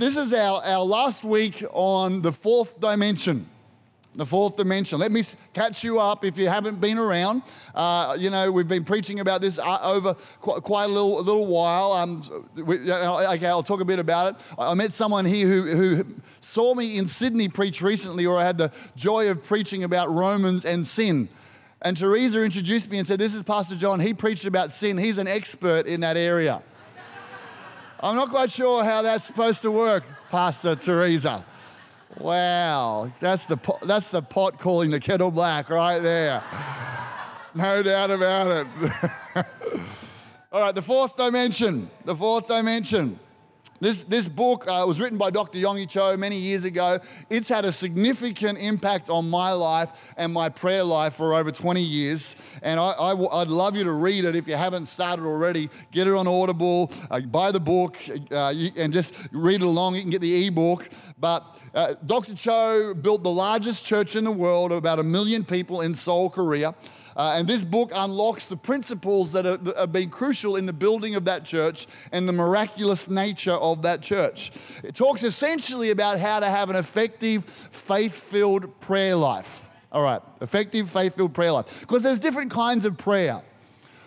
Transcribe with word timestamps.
this 0.00 0.16
is 0.16 0.32
our, 0.32 0.62
our 0.64 0.82
last 0.82 1.24
week 1.24 1.62
on 1.72 2.22
the 2.22 2.32
fourth 2.32 2.80
dimension. 2.80 3.46
The 4.14 4.24
fourth 4.24 4.56
dimension. 4.56 4.98
Let 4.98 5.12
me 5.12 5.22
catch 5.52 5.84
you 5.84 6.00
up 6.00 6.24
if 6.24 6.38
you 6.38 6.48
haven't 6.48 6.80
been 6.80 6.98
around. 6.98 7.42
Uh, 7.74 8.16
you 8.18 8.30
know, 8.30 8.50
we've 8.50 8.66
been 8.66 8.84
preaching 8.84 9.20
about 9.20 9.40
this 9.40 9.58
uh, 9.58 9.78
over 9.82 10.14
quite, 10.40 10.84
a, 10.84 10.88
little, 10.88 11.20
a 11.20 11.22
little 11.22 11.46
while. 11.46 11.92
Um, 11.92 12.22
we, 12.56 12.90
okay, 12.90 13.46
I'll 13.46 13.62
talk 13.62 13.80
a 13.80 13.84
bit 13.84 13.98
about 13.98 14.34
it. 14.34 14.40
I 14.58 14.74
met 14.74 14.92
someone 14.92 15.26
here 15.26 15.46
who, 15.46 15.62
who 15.62 16.06
saw 16.40 16.74
me 16.74 16.96
in 16.96 17.06
Sydney 17.06 17.48
preach 17.48 17.82
recently, 17.82 18.24
or 18.26 18.38
I 18.38 18.44
had 18.44 18.58
the 18.58 18.72
joy 18.96 19.30
of 19.30 19.44
preaching 19.44 19.84
about 19.84 20.10
Romans 20.10 20.64
and 20.64 20.84
sin. 20.86 21.28
And 21.82 21.96
Teresa 21.96 22.42
introduced 22.42 22.90
me 22.90 22.98
and 22.98 23.06
said, 23.06 23.18
This 23.18 23.34
is 23.34 23.42
Pastor 23.42 23.76
John. 23.76 24.00
He 24.00 24.12
preached 24.14 24.46
about 24.46 24.72
sin, 24.72 24.96
he's 24.96 25.18
an 25.18 25.28
expert 25.28 25.86
in 25.86 26.00
that 26.00 26.16
area. 26.16 26.62
I'm 28.02 28.16
not 28.16 28.30
quite 28.30 28.50
sure 28.50 28.82
how 28.82 29.02
that's 29.02 29.26
supposed 29.26 29.60
to 29.62 29.70
work, 29.70 30.04
Pastor 30.30 30.74
Teresa. 30.74 31.44
Wow, 32.18 33.12
that's 33.20 33.44
the, 33.44 33.58
pot, 33.58 33.80
that's 33.82 34.10
the 34.10 34.22
pot 34.22 34.58
calling 34.58 34.90
the 34.90 34.98
kettle 34.98 35.30
black 35.30 35.68
right 35.68 35.98
there. 35.98 36.42
No 37.54 37.82
doubt 37.82 38.10
about 38.10 38.46
it. 38.46 38.66
All 40.52 40.62
right, 40.62 40.74
the 40.74 40.82
fourth 40.82 41.14
dimension. 41.16 41.90
The 42.06 42.16
fourth 42.16 42.46
dimension. 42.48 43.18
This, 43.80 44.02
this 44.02 44.28
book 44.28 44.68
uh, 44.68 44.84
was 44.86 45.00
written 45.00 45.16
by 45.16 45.30
Dr. 45.30 45.58
Yonggi 45.58 45.88
Cho 45.88 46.14
many 46.14 46.36
years 46.36 46.64
ago. 46.64 46.98
It's 47.30 47.48
had 47.48 47.64
a 47.64 47.72
significant 47.72 48.58
impact 48.58 49.08
on 49.08 49.30
my 49.30 49.52
life 49.52 50.12
and 50.18 50.34
my 50.34 50.50
prayer 50.50 50.84
life 50.84 51.14
for 51.14 51.32
over 51.32 51.50
20 51.50 51.80
years. 51.80 52.36
And 52.62 52.78
I, 52.78 52.90
I, 52.90 53.14
would 53.14 53.48
love 53.48 53.76
you 53.76 53.84
to 53.84 53.92
read 53.92 54.26
it 54.26 54.36
if 54.36 54.46
you 54.46 54.54
haven't 54.54 54.84
started 54.84 55.24
already. 55.24 55.70
Get 55.92 56.06
it 56.06 56.14
on 56.14 56.28
Audible, 56.28 56.92
uh, 57.10 57.20
buy 57.20 57.52
the 57.52 57.60
book, 57.60 57.96
uh, 58.30 58.52
and 58.76 58.92
just 58.92 59.14
read 59.32 59.62
it 59.62 59.66
along. 59.66 59.94
You 59.94 60.02
can 60.02 60.10
get 60.10 60.20
the 60.20 60.46
ebook. 60.46 60.90
But 61.18 61.46
uh, 61.72 61.94
Dr. 62.04 62.34
Cho 62.34 62.92
built 62.92 63.22
the 63.22 63.30
largest 63.30 63.86
church 63.86 64.14
in 64.14 64.24
the 64.24 64.30
world 64.30 64.72
of 64.72 64.78
about 64.78 64.98
a 64.98 65.04
million 65.04 65.42
people 65.42 65.80
in 65.80 65.94
Seoul, 65.94 66.28
Korea. 66.28 66.74
Uh, 67.16 67.34
and 67.36 67.48
this 67.48 67.64
book 67.64 67.90
unlocks 67.94 68.46
the 68.46 68.56
principles 68.56 69.32
that, 69.32 69.64
that 69.64 69.76
have 69.76 69.92
been 69.92 70.10
crucial 70.10 70.56
in 70.56 70.66
the 70.66 70.72
building 70.72 71.14
of 71.14 71.24
that 71.24 71.44
church 71.44 71.86
and 72.12 72.28
the 72.28 72.32
miraculous 72.32 73.08
nature 73.08 73.52
of 73.52 73.82
that 73.82 74.02
church. 74.02 74.52
It 74.82 74.94
talks 74.94 75.22
essentially 75.22 75.90
about 75.90 76.18
how 76.18 76.40
to 76.40 76.46
have 76.46 76.70
an 76.70 76.76
effective, 76.76 77.44
faith 77.44 78.14
filled 78.14 78.80
prayer 78.80 79.16
life. 79.16 79.68
All 79.92 80.02
right, 80.02 80.22
effective, 80.40 80.88
faith 80.88 81.16
filled 81.16 81.34
prayer 81.34 81.52
life. 81.52 81.80
Because 81.80 82.02
there's 82.02 82.20
different 82.20 82.50
kinds 82.52 82.84
of 82.84 82.96
prayer. 82.96 83.42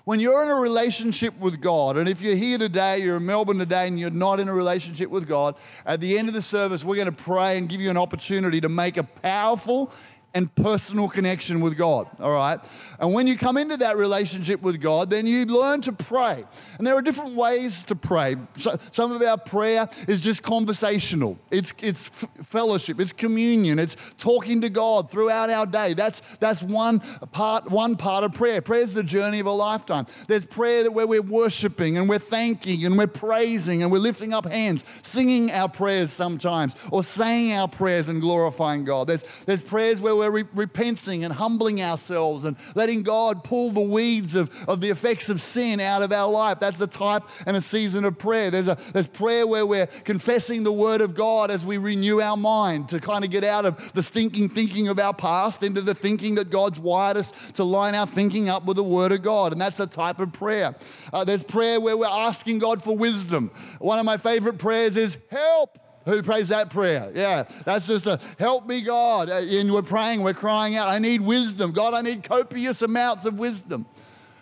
When 0.05 0.19
you're 0.19 0.43
in 0.43 0.49
a 0.49 0.55
relationship 0.55 1.37
with 1.39 1.61
God, 1.61 1.95
and 1.95 2.09
if 2.09 2.21
you're 2.21 2.35
here 2.35 2.57
today, 2.57 2.99
you're 2.99 3.15
in 3.15 3.25
Melbourne 3.25 3.57
today, 3.57 3.87
and 3.87 3.97
you're 3.97 4.09
not 4.09 4.41
in 4.41 4.49
a 4.49 4.53
relationship 4.53 5.09
with 5.09 5.29
God, 5.29 5.55
at 5.85 6.01
the 6.01 6.17
end 6.17 6.27
of 6.27 6.33
the 6.33 6.41
service, 6.41 6.83
we're 6.83 6.97
going 6.97 7.05
to 7.05 7.13
pray 7.13 7.57
and 7.57 7.69
give 7.69 7.79
you 7.79 7.89
an 7.89 7.95
opportunity 7.95 8.59
to 8.59 8.67
make 8.67 8.97
a 8.97 9.03
powerful 9.03 9.93
and 10.35 10.53
personal 10.55 11.07
connection 11.07 11.61
with 11.61 11.77
God, 11.77 12.07
all 12.19 12.31
right? 12.31 12.59
And 12.99 13.13
when 13.13 13.27
you 13.27 13.37
come 13.37 13.55
into 13.57 13.77
that 13.77 13.97
relationship 13.97 14.61
with 14.61 14.81
God, 14.81 15.09
then 15.09 15.27
you 15.27 15.45
learn 15.45 15.81
to 15.81 15.91
pray. 15.91 16.43
And 16.77 16.87
there 16.87 16.95
are 16.95 17.01
different 17.01 17.35
ways 17.35 17.85
to 17.85 17.95
pray. 17.95 18.37
So, 18.57 18.77
some 18.91 19.11
of 19.11 19.21
our 19.21 19.37
prayer 19.37 19.87
is 20.07 20.21
just 20.21 20.41
conversational, 20.41 21.37
it's, 21.51 21.73
it's 21.81 22.07
fellowship, 22.41 22.99
it's 22.99 23.13
communion, 23.13 23.77
it's 23.77 23.95
talking 24.17 24.61
to 24.61 24.69
God 24.69 25.11
throughout 25.11 25.49
our 25.49 25.65
day. 25.65 25.93
That's, 25.93 26.21
that's 26.37 26.63
one, 26.63 26.99
part, 27.31 27.69
one 27.69 27.95
part 27.95 28.23
of 28.23 28.33
prayer. 28.33 28.61
Prayer 28.61 28.81
is 28.81 28.93
the 28.93 29.03
journey 29.03 29.39
of 29.39 29.45
a 29.45 29.51
lifetime. 29.51 30.07
There's 30.27 30.45
prayer 30.45 30.83
that 30.83 30.91
where 30.91 31.05
we're 31.05 31.21
worshiping 31.21 31.97
and 31.97 32.09
we're 32.09 32.19
thanking 32.19 32.85
and 32.85 32.97
we're 32.97 33.07
praising 33.07 33.83
and 33.83 33.91
we're 33.91 33.99
lifting 33.99 34.33
up 34.33 34.47
hands, 34.47 34.83
singing 35.03 35.51
our 35.51 35.69
prayers 35.69 36.11
sometimes, 36.11 36.75
or 36.91 37.03
saying 37.03 37.53
our 37.53 37.67
prayers 37.67 38.09
and 38.09 38.19
glorifying 38.19 38.83
God. 38.83 39.07
There's, 39.07 39.23
there's 39.45 39.63
prayers 39.63 40.01
where 40.01 40.15
we're 40.15 40.22
we're 40.23 40.43
re- 40.43 40.49
repenting 40.53 41.23
and 41.23 41.33
humbling 41.33 41.81
ourselves 41.81 42.45
and 42.45 42.55
letting 42.75 43.03
God 43.03 43.43
pull 43.43 43.71
the 43.71 43.81
weeds 43.81 44.35
of, 44.35 44.49
of 44.67 44.81
the 44.81 44.89
effects 44.89 45.29
of 45.29 45.41
sin 45.41 45.79
out 45.79 46.01
of 46.01 46.11
our 46.11 46.31
life. 46.31 46.59
That's 46.59 46.79
a 46.81 46.87
type 46.87 47.23
and 47.45 47.57
a 47.57 47.61
season 47.61 48.05
of 48.05 48.17
prayer. 48.17 48.49
There's, 48.51 48.67
a, 48.67 48.77
there's 48.93 49.07
prayer 49.07 49.45
where 49.45 49.65
we're 49.65 49.87
confessing 49.87 50.63
the 50.63 50.71
word 50.71 51.01
of 51.01 51.13
God 51.13 51.51
as 51.51 51.65
we 51.65 51.77
renew 51.77 52.21
our 52.21 52.37
mind 52.37 52.89
to 52.89 52.99
kind 52.99 53.23
of 53.23 53.31
get 53.31 53.43
out 53.43 53.65
of 53.65 53.93
the 53.93 54.03
stinking 54.03 54.49
thinking 54.49 54.87
of 54.87 54.99
our 54.99 55.13
past 55.13 55.63
into 55.63 55.81
the 55.81 55.95
thinking 55.95 56.35
that 56.35 56.49
God's 56.49 56.79
wired 56.79 57.17
us 57.17 57.31
to 57.53 57.63
line 57.63 57.95
our 57.95 58.07
thinking 58.07 58.49
up 58.49 58.65
with 58.65 58.77
the 58.77 58.83
word 58.83 59.11
of 59.11 59.21
God. 59.21 59.51
And 59.51 59.61
that's 59.61 59.79
a 59.79 59.87
type 59.87 60.19
of 60.19 60.31
prayer. 60.33 60.75
Uh, 61.11 61.23
there's 61.23 61.43
prayer 61.43 61.79
where 61.79 61.97
we're 61.97 62.05
asking 62.07 62.59
God 62.59 62.81
for 62.81 62.95
wisdom. 62.95 63.51
One 63.79 63.99
of 63.99 64.05
my 64.05 64.17
favorite 64.17 64.57
prayers 64.57 64.97
is 64.97 65.17
help. 65.29 65.79
Who 66.05 66.21
prays 66.21 66.49
that 66.49 66.69
prayer? 66.69 67.11
Yeah, 67.15 67.43
that's 67.65 67.87
just 67.87 68.05
a 68.05 68.19
help 68.37 68.67
me, 68.67 68.81
God. 68.81 69.29
Uh, 69.29 69.35
and 69.35 69.71
we're 69.71 69.81
praying, 69.81 70.21
we're 70.21 70.33
crying 70.33 70.75
out, 70.75 70.89
I 70.89 70.99
need 70.99 71.21
wisdom. 71.21 71.71
God, 71.71 71.93
I 71.93 72.01
need 72.01 72.23
copious 72.23 72.81
amounts 72.81 73.25
of 73.25 73.39
wisdom. 73.39 73.85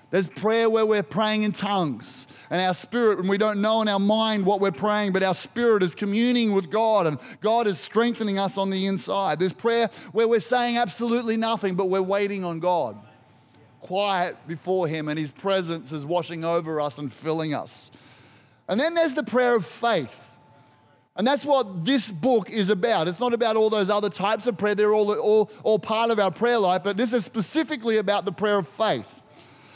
There's 0.09 0.27
prayer 0.27 0.69
where 0.69 0.85
we're 0.85 1.03
praying 1.03 1.43
in 1.43 1.53
tongues 1.53 2.27
and 2.49 2.61
our 2.61 2.73
spirit, 2.73 3.19
and 3.19 3.29
we 3.29 3.37
don't 3.37 3.61
know 3.61 3.81
in 3.81 3.87
our 3.87 3.99
mind 3.99 4.45
what 4.45 4.59
we're 4.59 4.71
praying, 4.71 5.13
but 5.13 5.23
our 5.23 5.33
spirit 5.33 5.83
is 5.83 5.95
communing 5.95 6.51
with 6.51 6.69
God 6.69 7.07
and 7.07 7.17
God 7.39 7.65
is 7.65 7.79
strengthening 7.79 8.37
us 8.37 8.57
on 8.57 8.69
the 8.69 8.87
inside. 8.87 9.39
There's 9.39 9.53
prayer 9.53 9.89
where 10.11 10.27
we're 10.27 10.41
saying 10.41 10.77
absolutely 10.77 11.37
nothing, 11.37 11.75
but 11.75 11.85
we're 11.85 12.01
waiting 12.01 12.43
on 12.43 12.59
God, 12.59 12.97
quiet 13.79 14.35
before 14.47 14.85
Him, 14.85 15.07
and 15.07 15.17
His 15.17 15.31
presence 15.31 15.93
is 15.93 16.05
washing 16.05 16.43
over 16.43 16.81
us 16.81 16.97
and 16.97 17.11
filling 17.11 17.53
us. 17.53 17.89
And 18.67 18.79
then 18.79 18.95
there's 18.95 19.13
the 19.13 19.23
prayer 19.23 19.55
of 19.55 19.65
faith. 19.65 20.30
And 21.15 21.27
that's 21.27 21.43
what 21.43 21.83
this 21.83 22.11
book 22.11 22.49
is 22.49 22.69
about. 22.69 23.07
It's 23.07 23.19
not 23.19 23.33
about 23.33 23.57
all 23.57 23.69
those 23.69 23.89
other 23.89 24.09
types 24.09 24.47
of 24.47 24.57
prayer, 24.57 24.75
they're 24.75 24.93
all, 24.93 25.13
all, 25.19 25.51
all 25.63 25.79
part 25.79 26.09
of 26.09 26.19
our 26.19 26.31
prayer 26.31 26.57
life, 26.57 26.83
but 26.83 26.95
this 26.95 27.13
is 27.13 27.25
specifically 27.25 27.97
about 27.97 28.25
the 28.25 28.31
prayer 28.31 28.57
of 28.57 28.67
faith. 28.67 29.21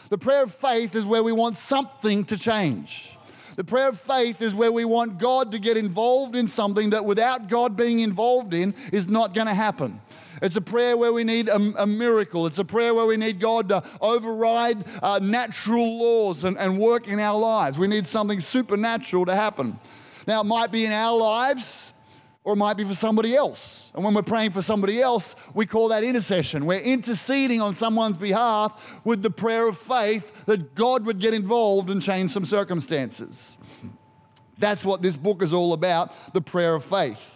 The 0.10 0.18
prayer 0.18 0.44
of 0.44 0.54
faith 0.54 0.96
is 0.96 1.06
where 1.06 1.24
we 1.24 1.32
want 1.32 1.58
something 1.58 2.24
to 2.26 2.38
change. 2.38 3.18
The 3.56 3.64
prayer 3.64 3.90
of 3.90 4.00
faith 4.00 4.42
is 4.42 4.54
where 4.54 4.72
we 4.72 4.86
want 4.86 5.18
God 5.18 5.52
to 5.52 5.60
get 5.60 5.78
involved 5.78 6.36
in 6.36 6.48
something 6.48 6.92
that 6.92 7.06
without 7.06 7.48
God 7.48 7.76
being 7.76 8.00
involved 8.00 8.54
in 8.54 8.76
is 8.92 9.08
not 9.08 9.34
going 9.34 9.48
to 9.48 9.54
happen. 9.54 10.02
It's 10.42 10.58
a 10.58 10.62
prayer 10.62 10.98
where 10.98 11.14
we 11.14 11.24
need 11.24 11.48
a, 11.48 11.56
a, 11.82 11.88
miracle. 11.88 12.46
It's 12.46 12.60
a 12.60 12.66
prayer 12.66 12.94
where 12.94 13.06
we 13.06 13.16
need 13.16 13.40
God 13.40 13.70
to 13.70 13.82
override 14.02 14.84
uh, 15.02 15.20
natural 15.22 15.98
laws 15.98 16.44
and, 16.44 16.58
and 16.58 16.78
work 16.78 17.08
in 17.08 17.20
our 17.22 17.40
lives. 17.40 17.78
We 17.78 17.88
need 17.88 18.06
something 18.06 18.42
supernatural 18.42 19.26
to 19.28 19.36
happen. 19.36 19.80
Now, 20.28 20.42
it 20.42 20.46
might 20.46 20.72
be 20.72 20.86
in 20.86 20.92
our 20.92 21.18
lives 21.18 21.94
or 22.44 22.54
it 22.54 22.58
might 22.58 22.78
be 22.78 22.84
for 22.84 22.96
somebody 22.96 23.36
else. 23.36 23.92
And 23.96 24.04
when 24.04 24.14
we're 24.14 24.22
praying 24.22 24.52
for 24.52 24.62
somebody 24.62 25.02
else, 25.02 25.36
we 25.56 25.66
call 25.66 25.90
that 25.90 26.04
intercession. 26.04 26.66
We're 26.66 26.80
interceding 26.80 27.60
on 27.60 27.74
someone's 27.74 28.18
behalf 28.18 29.02
with 29.04 29.24
the 29.24 29.32
prayer 29.32 29.68
of 29.68 29.78
faith 29.78 30.46
that 30.46 30.76
God 30.76 31.06
would 31.08 31.20
get 31.20 31.34
involved 31.34 31.90
and 31.90 32.02
change 32.02 32.32
some 32.32 32.46
circumstances. 32.46 33.58
That's 34.60 34.86
what 34.86 35.02
this 35.02 35.18
book 35.18 35.42
is 35.42 35.54
all 35.54 35.74
about 35.74 36.34
the 36.34 36.42
prayer 36.42 36.76
of 36.76 36.86
faith. 36.86 37.35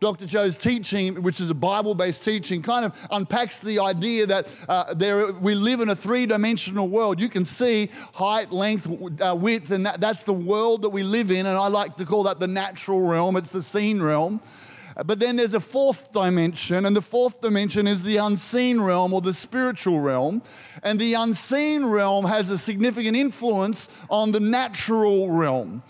Dr. 0.00 0.26
Cho's 0.26 0.56
teaching, 0.56 1.22
which 1.22 1.40
is 1.40 1.50
a 1.50 1.54
Bible 1.54 1.94
based 1.94 2.24
teaching, 2.24 2.62
kind 2.62 2.86
of 2.86 3.08
unpacks 3.10 3.60
the 3.60 3.80
idea 3.80 4.24
that 4.24 4.56
uh, 4.66 4.94
there, 4.94 5.30
we 5.30 5.54
live 5.54 5.80
in 5.80 5.90
a 5.90 5.94
three 5.94 6.24
dimensional 6.24 6.88
world. 6.88 7.20
You 7.20 7.28
can 7.28 7.44
see 7.44 7.90
height, 8.14 8.50
length, 8.50 8.88
uh, 9.20 9.36
width, 9.38 9.70
and 9.70 9.84
that, 9.84 10.00
that's 10.00 10.22
the 10.22 10.32
world 10.32 10.82
that 10.82 10.88
we 10.88 11.02
live 11.02 11.30
in. 11.30 11.44
And 11.44 11.58
I 11.58 11.68
like 11.68 11.96
to 11.98 12.06
call 12.06 12.22
that 12.22 12.40
the 12.40 12.48
natural 12.48 13.02
realm, 13.02 13.36
it's 13.36 13.50
the 13.50 13.60
seen 13.60 14.02
realm. 14.02 14.40
But 15.04 15.18
then 15.18 15.36
there's 15.36 15.54
a 15.54 15.60
fourth 15.60 16.12
dimension, 16.12 16.86
and 16.86 16.96
the 16.96 17.02
fourth 17.02 17.42
dimension 17.42 17.86
is 17.86 18.02
the 18.02 18.16
unseen 18.16 18.80
realm 18.80 19.12
or 19.12 19.20
the 19.20 19.34
spiritual 19.34 20.00
realm. 20.00 20.42
And 20.82 20.98
the 20.98 21.12
unseen 21.12 21.84
realm 21.84 22.24
has 22.24 22.48
a 22.48 22.56
significant 22.56 23.18
influence 23.18 23.90
on 24.08 24.32
the 24.32 24.40
natural 24.40 25.30
realm 25.30 25.82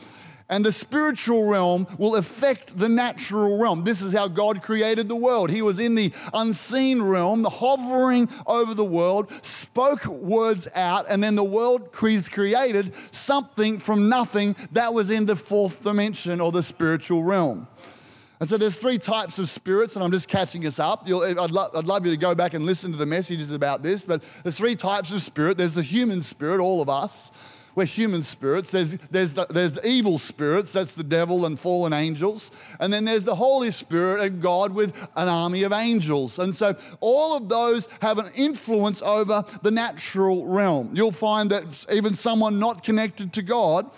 and 0.50 0.64
the 0.64 0.72
spiritual 0.72 1.46
realm 1.46 1.86
will 1.96 2.16
affect 2.16 2.76
the 2.76 2.88
natural 2.88 3.56
realm. 3.56 3.84
This 3.84 4.02
is 4.02 4.12
how 4.12 4.28
God 4.28 4.62
created 4.62 5.08
the 5.08 5.16
world. 5.16 5.48
He 5.48 5.62
was 5.62 5.78
in 5.78 5.94
the 5.94 6.12
unseen 6.34 7.00
realm, 7.00 7.44
hovering 7.44 8.28
over 8.46 8.74
the 8.74 8.84
world, 8.84 9.32
spoke 9.44 10.04
words 10.04 10.68
out, 10.74 11.06
and 11.08 11.22
then 11.24 11.36
the 11.36 11.44
world 11.44 11.92
created 11.92 12.92
something 13.12 13.78
from 13.78 14.08
nothing 14.08 14.56
that 14.72 14.92
was 14.92 15.08
in 15.10 15.24
the 15.24 15.36
fourth 15.36 15.82
dimension 15.82 16.40
or 16.40 16.50
the 16.52 16.64
spiritual 16.64 17.22
realm. 17.22 17.68
And 18.40 18.48
so 18.48 18.56
there's 18.56 18.74
three 18.74 18.98
types 18.98 19.38
of 19.38 19.50
spirits, 19.50 19.94
and 19.94 20.02
I'm 20.02 20.10
just 20.10 20.26
catching 20.26 20.66
us 20.66 20.78
up. 20.78 21.02
I'd, 21.06 21.36
lo- 21.36 21.70
I'd, 21.74 21.84
love 21.84 22.06
you 22.06 22.10
to 22.10 22.16
go 22.16 22.34
back 22.34 22.54
and 22.54 22.64
listen 22.64 22.90
to 22.90 22.96
the 22.96 23.06
messages 23.06 23.50
about 23.50 23.82
this, 23.82 24.06
but 24.06 24.22
there's 24.42 24.56
three 24.56 24.76
types 24.76 25.12
of 25.12 25.20
spirit. 25.20 25.58
There's 25.58 25.74
the 25.74 25.82
human 25.82 26.22
spirit, 26.22 26.58
all 26.58 26.80
of 26.80 26.88
us. 26.88 27.30
We're 27.74 27.84
human 27.84 28.22
spirits. 28.22 28.70
There's, 28.70 28.92
there's, 29.10 29.32
the, 29.32 29.46
there's 29.48 29.74
the 29.74 29.86
evil 29.86 30.18
spirits, 30.18 30.72
that's 30.72 30.94
the 30.94 31.04
devil 31.04 31.46
and 31.46 31.58
fallen 31.58 31.92
angels. 31.92 32.50
And 32.78 32.92
then 32.92 33.04
there's 33.04 33.24
the 33.24 33.34
Holy 33.34 33.70
Spirit 33.70 34.20
and 34.20 34.42
God 34.42 34.72
with 34.72 34.96
an 35.16 35.28
army 35.28 35.62
of 35.62 35.72
angels. 35.72 36.38
And 36.38 36.54
so 36.54 36.76
all 37.00 37.36
of 37.36 37.48
those 37.48 37.88
have 38.02 38.18
an 38.18 38.30
influence 38.34 39.02
over 39.02 39.44
the 39.62 39.70
natural 39.70 40.46
realm. 40.46 40.90
You'll 40.92 41.12
find 41.12 41.50
that 41.50 41.86
even 41.92 42.14
someone 42.14 42.58
not 42.58 42.82
connected 42.82 43.32
to 43.34 43.42
God 43.42 43.90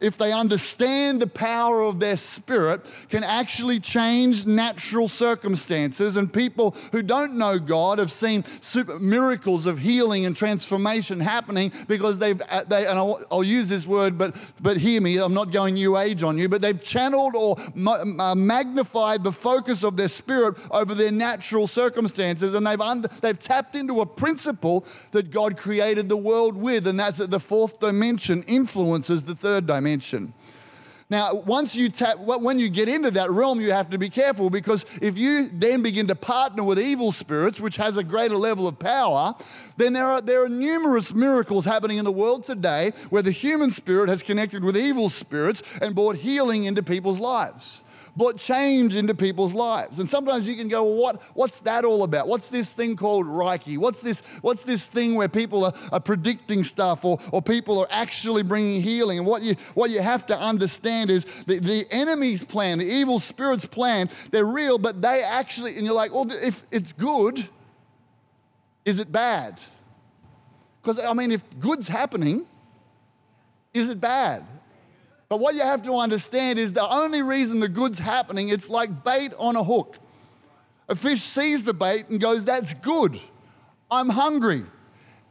if 0.00 0.18
they 0.18 0.32
understand 0.32 1.20
the 1.20 1.26
power 1.26 1.82
of 1.82 2.00
their 2.00 2.16
spirit, 2.16 2.86
can 3.08 3.24
actually 3.24 3.80
change 3.80 4.44
natural 4.44 5.08
circumstances. 5.08 6.16
And 6.16 6.32
people 6.32 6.76
who 6.92 7.02
don't 7.02 7.34
know 7.34 7.58
God 7.58 7.98
have 7.98 8.10
seen 8.10 8.44
miracles 9.00 9.66
of 9.66 9.78
healing 9.78 10.26
and 10.26 10.36
transformation 10.36 11.20
happening 11.20 11.72
because 11.88 12.18
they've, 12.18 12.40
uh, 12.50 12.64
they, 12.64 12.86
and 12.86 12.98
I'll, 12.98 13.20
I'll 13.30 13.44
use 13.44 13.68
this 13.68 13.86
word, 13.86 14.18
but, 14.18 14.36
but 14.60 14.76
hear 14.76 15.00
me, 15.00 15.18
I'm 15.18 15.34
not 15.34 15.50
going 15.50 15.74
new 15.74 15.96
age 15.96 16.22
on 16.22 16.36
you, 16.36 16.48
but 16.48 16.60
they've 16.60 16.82
channeled 16.82 17.34
or 17.34 17.56
uh, 17.86 18.34
magnified 18.34 19.24
the 19.24 19.32
focus 19.32 19.82
of 19.82 19.96
their 19.96 20.08
spirit 20.08 20.58
over 20.70 20.94
their 20.94 21.12
natural 21.12 21.66
circumstances. 21.66 22.54
And 22.54 22.66
they've, 22.66 22.80
under, 22.80 23.08
they've 23.08 23.38
tapped 23.38 23.74
into 23.74 24.00
a 24.00 24.06
principle 24.06 24.84
that 25.12 25.30
God 25.30 25.56
created 25.56 26.08
the 26.08 26.16
world 26.16 26.56
with, 26.56 26.86
and 26.86 27.00
that's 27.00 27.18
that 27.18 27.30
the 27.30 27.40
fourth 27.40 27.80
dimension 27.80 28.42
influences 28.42 29.22
the 29.22 29.34
third 29.34 29.66
dimension 29.66 29.85
dimension. 29.86 30.32
Now, 31.08 31.34
once 31.34 31.76
you 31.76 31.88
tap, 31.88 32.18
when 32.18 32.58
you 32.58 32.68
get 32.68 32.88
into 32.88 33.12
that 33.12 33.30
realm, 33.30 33.60
you 33.60 33.70
have 33.70 33.90
to 33.90 33.98
be 33.98 34.10
careful 34.10 34.50
because 34.50 34.84
if 35.00 35.16
you 35.16 35.48
then 35.52 35.80
begin 35.80 36.08
to 36.08 36.16
partner 36.16 36.64
with 36.64 36.80
evil 36.80 37.12
spirits, 37.12 37.60
which 37.60 37.76
has 37.76 37.96
a 37.96 38.02
greater 38.02 38.34
level 38.34 38.66
of 38.66 38.76
power, 38.80 39.36
then 39.76 39.92
there 39.92 40.06
are, 40.06 40.20
there 40.20 40.42
are 40.42 40.48
numerous 40.48 41.14
miracles 41.14 41.64
happening 41.64 41.98
in 41.98 42.04
the 42.04 42.10
world 42.10 42.42
today 42.42 42.92
where 43.10 43.22
the 43.22 43.30
human 43.30 43.70
spirit 43.70 44.08
has 44.08 44.24
connected 44.24 44.64
with 44.64 44.76
evil 44.76 45.08
spirits 45.08 45.62
and 45.80 45.94
brought 45.94 46.16
healing 46.16 46.64
into 46.64 46.82
people's 46.82 47.20
lives 47.20 47.84
brought 48.16 48.38
change 48.38 48.96
into 48.96 49.14
people's 49.14 49.54
lives. 49.54 49.98
And 49.98 50.08
sometimes 50.08 50.48
you 50.48 50.56
can 50.56 50.68
go, 50.68 50.84
well, 50.84 50.96
what, 50.96 51.22
what's 51.34 51.60
that 51.60 51.84
all 51.84 52.02
about? 52.02 52.26
What's 52.26 52.48
this 52.50 52.72
thing 52.72 52.96
called 52.96 53.26
Reiki? 53.26 53.76
What's 53.76 54.00
this, 54.00 54.22
what's 54.40 54.64
this 54.64 54.86
thing 54.86 55.14
where 55.14 55.28
people 55.28 55.64
are, 55.64 55.74
are 55.92 56.00
predicting 56.00 56.64
stuff 56.64 57.04
or, 57.04 57.18
or 57.30 57.42
people 57.42 57.78
are 57.78 57.88
actually 57.90 58.42
bringing 58.42 58.80
healing? 58.80 59.18
And 59.18 59.26
what 59.26 59.42
you, 59.42 59.54
what 59.74 59.90
you 59.90 60.00
have 60.00 60.26
to 60.26 60.38
understand 60.38 61.10
is 61.10 61.24
the, 61.44 61.58
the 61.58 61.86
enemy's 61.90 62.42
plan, 62.42 62.78
the 62.78 62.86
evil 62.86 63.18
spirit's 63.18 63.66
plan, 63.66 64.08
they're 64.30 64.44
real, 64.44 64.78
but 64.78 65.02
they 65.02 65.22
actually, 65.22 65.76
and 65.76 65.84
you're 65.84 65.94
like, 65.94 66.12
well, 66.12 66.26
if 66.30 66.62
it's 66.70 66.92
good, 66.92 67.48
is 68.84 68.98
it 68.98 69.12
bad? 69.12 69.60
Because, 70.80 70.98
I 70.98 71.12
mean, 71.12 71.32
if 71.32 71.42
good's 71.58 71.88
happening, 71.88 72.46
is 73.74 73.90
it 73.90 74.00
bad? 74.00 74.46
But 75.28 75.40
what 75.40 75.54
you 75.54 75.62
have 75.62 75.82
to 75.82 75.94
understand 75.94 76.58
is 76.58 76.72
the 76.72 76.88
only 76.88 77.22
reason 77.22 77.60
the 77.60 77.68
good's 77.68 77.98
happening, 77.98 78.48
it's 78.48 78.68
like 78.68 79.04
bait 79.04 79.32
on 79.38 79.56
a 79.56 79.64
hook. 79.64 79.98
A 80.88 80.94
fish 80.94 81.22
sees 81.22 81.64
the 81.64 81.74
bait 81.74 82.08
and 82.08 82.20
goes, 82.20 82.44
That's 82.44 82.74
good. 82.74 83.18
I'm 83.90 84.08
hungry. 84.08 84.64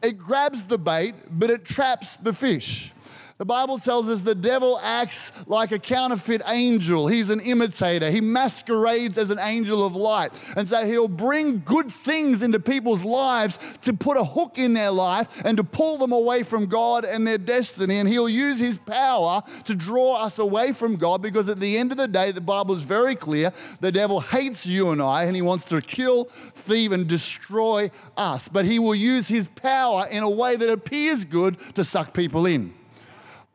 It 0.01 0.17
grabs 0.17 0.63
the 0.63 0.77
bait, 0.77 1.15
but 1.31 1.49
it 1.49 1.65
traps 1.65 2.17
the 2.17 2.33
fish. 2.33 2.91
The 3.37 3.43
Bible 3.45 3.79
tells 3.79 4.09
us 4.09 4.21
the 4.21 4.33
devil 4.33 4.79
acts 4.81 5.33
like 5.45 5.73
a 5.73 5.79
counterfeit 5.79 6.41
angel. 6.47 7.07
He's 7.07 7.29
an 7.29 7.41
imitator. 7.41 8.09
He 8.09 8.21
masquerades 8.21 9.17
as 9.17 9.29
an 9.29 9.39
angel 9.39 9.85
of 9.85 9.93
light. 9.93 10.31
And 10.55 10.69
so 10.69 10.85
he'll 10.85 11.09
bring 11.09 11.61
good 11.65 11.91
things 11.91 12.43
into 12.43 12.61
people's 12.61 13.03
lives 13.03 13.59
to 13.81 13.91
put 13.91 14.15
a 14.15 14.23
hook 14.23 14.57
in 14.57 14.73
their 14.73 14.89
life 14.89 15.41
and 15.43 15.57
to 15.57 15.65
pull 15.65 15.97
them 15.97 16.13
away 16.13 16.43
from 16.43 16.67
God 16.67 17.03
and 17.03 17.27
their 17.27 17.37
destiny. 17.37 17.97
And 17.97 18.07
he'll 18.07 18.29
use 18.29 18.57
his 18.57 18.77
power 18.77 19.43
to 19.65 19.75
draw 19.75 20.23
us 20.23 20.39
away 20.39 20.71
from 20.71 20.95
God 20.95 21.21
because 21.21 21.49
at 21.49 21.59
the 21.59 21.77
end 21.77 21.91
of 21.91 21.97
the 21.97 22.07
day, 22.07 22.31
the 22.31 22.39
Bible 22.39 22.73
is 22.73 22.83
very 22.83 23.17
clear 23.17 23.51
the 23.81 23.91
devil 23.91 24.21
hates 24.21 24.65
you 24.65 24.91
and 24.91 25.01
I 25.01 25.25
and 25.25 25.35
he 25.35 25.41
wants 25.41 25.65
to 25.65 25.81
kill, 25.81 26.23
thieve, 26.23 26.93
and 26.93 27.05
destroy 27.05 27.91
us. 28.15 28.47
But 28.47 28.63
he 28.63 28.79
will 28.79 28.95
use 28.95 29.27
his 29.27 29.47
power 29.47 30.07
in 30.09 30.23
a 30.23 30.29
way 30.29 30.55
that 30.55 30.69
appears 30.69 31.25
good 31.25 31.59
to 31.75 31.83
suck 31.83 32.13
people 32.13 32.45
in 32.45 32.73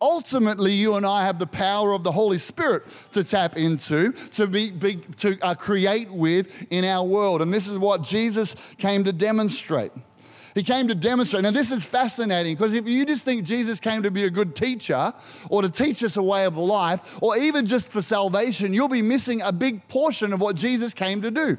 ultimately 0.00 0.73
you 0.73 0.94
and 0.94 1.06
I 1.06 1.25
have 1.25 1.38
the 1.38 1.47
power 1.47 1.93
of 1.93 2.05
the 2.05 2.12
Holy 2.12 2.38
Spirit 2.38 2.85
to 3.12 3.23
tap 3.25 3.56
into, 3.56 4.12
to 4.12 4.47
be, 4.47 4.70
be 4.70 4.97
to 5.19 5.38
uh, 5.43 5.55
create 5.55 6.11
with 6.11 6.67
in 6.70 6.85
our 6.85 7.05
world. 7.05 7.43
And 7.43 7.52
this 7.52 7.69
is 7.69 7.79
what 7.79 8.02
Jesus 8.02 8.56
came 8.79 9.05
to 9.05 9.12
demonstrate. 9.12 9.93
He 10.55 10.62
came 10.62 10.88
to 10.88 10.94
demonstrate. 10.94 11.44
Now, 11.44 11.52
this 11.52 11.70
is 11.70 11.85
fascinating 11.85 12.55
because 12.56 12.75
if 12.75 12.88
you 12.88 13.06
just 13.06 13.25
think 13.25 13.44
Jesus 13.44 13.79
came 13.79 14.02
to 14.02 14.11
be 14.11 14.25
a 14.25 14.31
good 14.31 14.56
teacher 14.56 15.12
or 15.49 15.62
to 15.62 15.70
teach 15.70 16.02
us 16.02 16.17
a 16.17 16.23
way 16.23 16.44
of 16.44 16.56
life 16.56 17.19
or 17.23 17.37
even 17.37 17.67
just 17.67 17.93
for 17.93 18.02
salvation, 18.02 18.75
you'll 18.75 18.88
be 18.88 19.02
missing 19.02 19.43
a 19.43 19.52
big 19.52 19.87
portion 19.88 20.32
of 20.32 20.41
what 20.41 20.56
Jesus 20.56 20.93
came 20.93 21.23
to 21.23 21.31
do. 21.31 21.56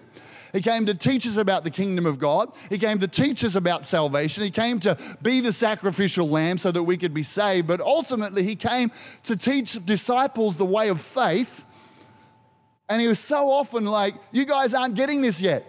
He 0.54 0.62
came 0.62 0.86
to 0.86 0.94
teach 0.94 1.26
us 1.26 1.38
about 1.38 1.64
the 1.64 1.72
kingdom 1.72 2.06
of 2.06 2.20
God. 2.20 2.52
He 2.70 2.78
came 2.78 3.00
to 3.00 3.08
teach 3.08 3.44
us 3.44 3.56
about 3.56 3.86
salvation. 3.86 4.44
He 4.44 4.52
came 4.52 4.80
to 4.82 4.98
be 5.22 5.40
the 5.40 5.54
sacrificial 5.54 6.28
lamb 6.28 6.58
so 6.58 6.72
that 6.72 6.84
we 6.84 6.98
could 6.98 7.14
be 7.14 7.24
saved. 7.24 7.68
But 7.68 7.82
ultimately, 7.82 8.44
he 8.44 8.56
came 8.56 8.92
to 9.24 9.36
teach 9.36 9.84
disciples 9.86 10.56
the 10.56 10.66
way 10.66 10.90
of 10.90 11.02
faith. 11.02 11.66
And 12.90 13.02
he 13.02 13.08
was 13.08 13.20
so 13.20 13.50
often 13.50 13.86
like, 13.86 14.16
You 14.32 14.46
guys 14.46 14.74
aren't 14.74 14.96
getting 14.96 15.22
this 15.22 15.40
yet. 15.40 15.66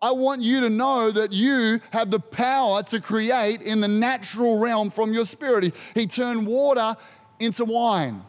I 0.00 0.12
want 0.12 0.42
you 0.42 0.60
to 0.60 0.70
know 0.70 1.10
that 1.10 1.32
you 1.32 1.80
have 1.90 2.10
the 2.10 2.20
power 2.20 2.82
to 2.84 3.00
create 3.00 3.62
in 3.62 3.80
the 3.80 3.88
natural 3.88 4.58
realm 4.58 4.90
from 4.90 5.14
your 5.14 5.24
spirit. 5.24 5.74
He, 5.94 6.06
turned 6.06 6.46
water 6.46 6.96
into 7.38 7.64
wine. 7.64 8.22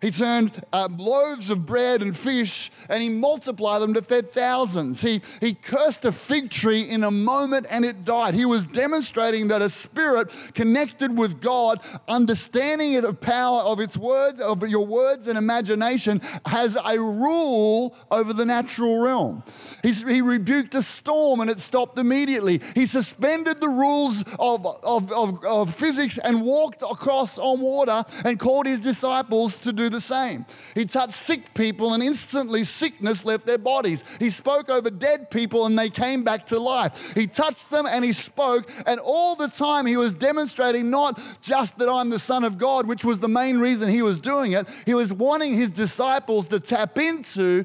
He 0.00 0.12
turned 0.12 0.52
uh, 0.72 0.88
loaves 0.96 1.50
of 1.50 1.66
bread 1.66 2.02
and 2.02 2.16
fish 2.16 2.70
and 2.88 3.02
he 3.02 3.08
multiplied 3.08 3.82
them 3.82 3.94
to 3.94 4.02
fed 4.02 4.32
thousands. 4.32 5.00
He, 5.00 5.22
he 5.40 5.54
cursed 5.54 6.04
a 6.04 6.12
fig 6.12 6.50
tree 6.50 6.82
in 6.82 7.02
a 7.02 7.10
moment 7.10 7.66
and 7.68 7.84
it 7.84 8.04
died. 8.04 8.34
He 8.34 8.44
was 8.44 8.68
demonstrating 8.68 9.48
that 9.48 9.60
a 9.60 9.68
spirit 9.68 10.32
connected 10.54 11.18
with 11.18 11.40
God, 11.40 11.80
understanding 12.06 13.00
the 13.00 13.12
power 13.12 13.60
of 13.62 13.80
its 13.80 13.96
words, 13.96 14.40
of 14.40 14.66
your 14.68 14.86
words 14.86 15.26
and 15.26 15.36
imagination, 15.36 16.20
has 16.46 16.76
a 16.76 17.00
rule 17.00 17.96
over 18.12 18.32
the 18.32 18.44
natural 18.44 19.00
realm. 19.00 19.42
He's, 19.82 20.04
he 20.04 20.20
rebuked 20.20 20.76
a 20.76 20.82
storm 20.82 21.40
and 21.40 21.50
it 21.50 21.58
stopped 21.58 21.98
immediately. 21.98 22.60
He 22.76 22.86
suspended 22.86 23.60
the 23.60 23.68
rules 23.68 24.22
of, 24.38 24.64
of, 24.64 25.10
of, 25.10 25.44
of 25.44 25.74
physics 25.74 26.18
and 26.18 26.44
walked 26.44 26.82
across 26.82 27.36
on 27.36 27.60
water 27.60 28.04
and 28.24 28.38
called 28.38 28.66
his 28.66 28.78
disciples 28.78 29.58
to 29.58 29.72
do 29.72 29.87
the 29.90 30.00
same. 30.00 30.46
He 30.74 30.84
touched 30.84 31.14
sick 31.14 31.54
people, 31.54 31.94
and 31.94 32.02
instantly 32.02 32.64
sickness 32.64 33.24
left 33.24 33.46
their 33.46 33.58
bodies. 33.58 34.04
He 34.18 34.30
spoke 34.30 34.68
over 34.68 34.90
dead 34.90 35.30
people, 35.30 35.66
and 35.66 35.78
they 35.78 35.90
came 35.90 36.24
back 36.24 36.46
to 36.46 36.58
life. 36.58 37.12
He 37.14 37.26
touched 37.26 37.70
them 37.70 37.86
and 37.86 38.04
he 38.04 38.12
spoke, 38.12 38.70
and 38.86 39.00
all 39.00 39.36
the 39.36 39.48
time 39.48 39.86
he 39.86 39.96
was 39.96 40.14
demonstrating 40.14 40.90
not 40.90 41.20
just 41.40 41.78
that 41.78 41.88
I'm 41.88 42.10
the 42.10 42.18
Son 42.18 42.44
of 42.44 42.58
God, 42.58 42.86
which 42.86 43.04
was 43.04 43.18
the 43.18 43.28
main 43.28 43.58
reason 43.58 43.90
he 43.90 44.02
was 44.02 44.18
doing 44.18 44.52
it, 44.52 44.66
he 44.86 44.94
was 44.94 45.12
wanting 45.12 45.54
his 45.54 45.70
disciples 45.70 46.48
to 46.48 46.60
tap 46.60 46.98
into 46.98 47.64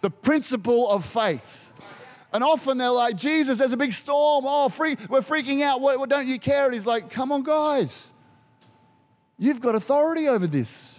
the 0.00 0.10
principle 0.10 0.90
of 0.90 1.04
faith. 1.04 1.70
And 2.32 2.42
often 2.42 2.78
they're 2.78 2.90
like, 2.90 3.16
Jesus, 3.16 3.58
there's 3.58 3.74
a 3.74 3.76
big 3.76 3.92
storm. 3.92 4.44
Oh, 4.48 4.68
free, 4.68 4.96
we're 5.08 5.20
freaking 5.20 5.62
out. 5.62 5.80
What, 5.80 5.98
what, 5.98 6.08
don't 6.08 6.26
you 6.26 6.38
care? 6.38 6.64
And 6.64 6.74
he's 6.74 6.86
like, 6.86 7.10
come 7.10 7.30
on, 7.30 7.42
guys. 7.42 8.12
You've 9.38 9.60
got 9.60 9.74
authority 9.74 10.28
over 10.28 10.46
this. 10.46 10.98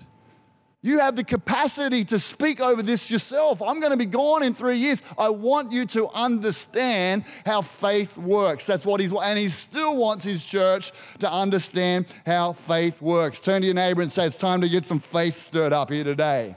You 0.86 1.00
have 1.00 1.16
the 1.16 1.24
capacity 1.24 2.04
to 2.06 2.20
speak 2.20 2.60
over 2.60 2.84
this 2.84 3.10
yourself. 3.10 3.62
I'm 3.62 3.80
going 3.80 3.94
to 3.94 3.98
be 3.98 4.06
gone 4.06 4.44
in 4.44 4.54
three 4.54 4.76
years. 4.76 5.02
I 5.18 5.30
want 5.30 5.72
you 5.72 5.86
to 5.86 6.10
understand 6.10 7.24
how 7.46 7.62
faith 7.62 8.18
works. 8.18 8.66
That's 8.66 8.86
what 8.86 9.00
he's, 9.00 9.14
and 9.14 9.40
he 9.40 9.48
still 9.48 9.96
wants 9.96 10.26
his 10.26 10.46
church 10.46 10.92
to 11.20 11.32
understand 11.32 12.06
how 12.26 12.52
faith 12.52 13.02
works. 13.02 13.40
Turn 13.40 13.62
to 13.62 13.66
your 13.66 13.76
neighbor 13.76 14.02
and 14.02 14.12
say, 14.12 14.28
It's 14.28 14.38
time 14.38 14.60
to 14.60 14.68
get 14.68 14.84
some 14.84 15.00
faith 15.00 15.38
stirred 15.38 15.72
up 15.72 15.90
here 15.90 16.04
today. 16.04 16.54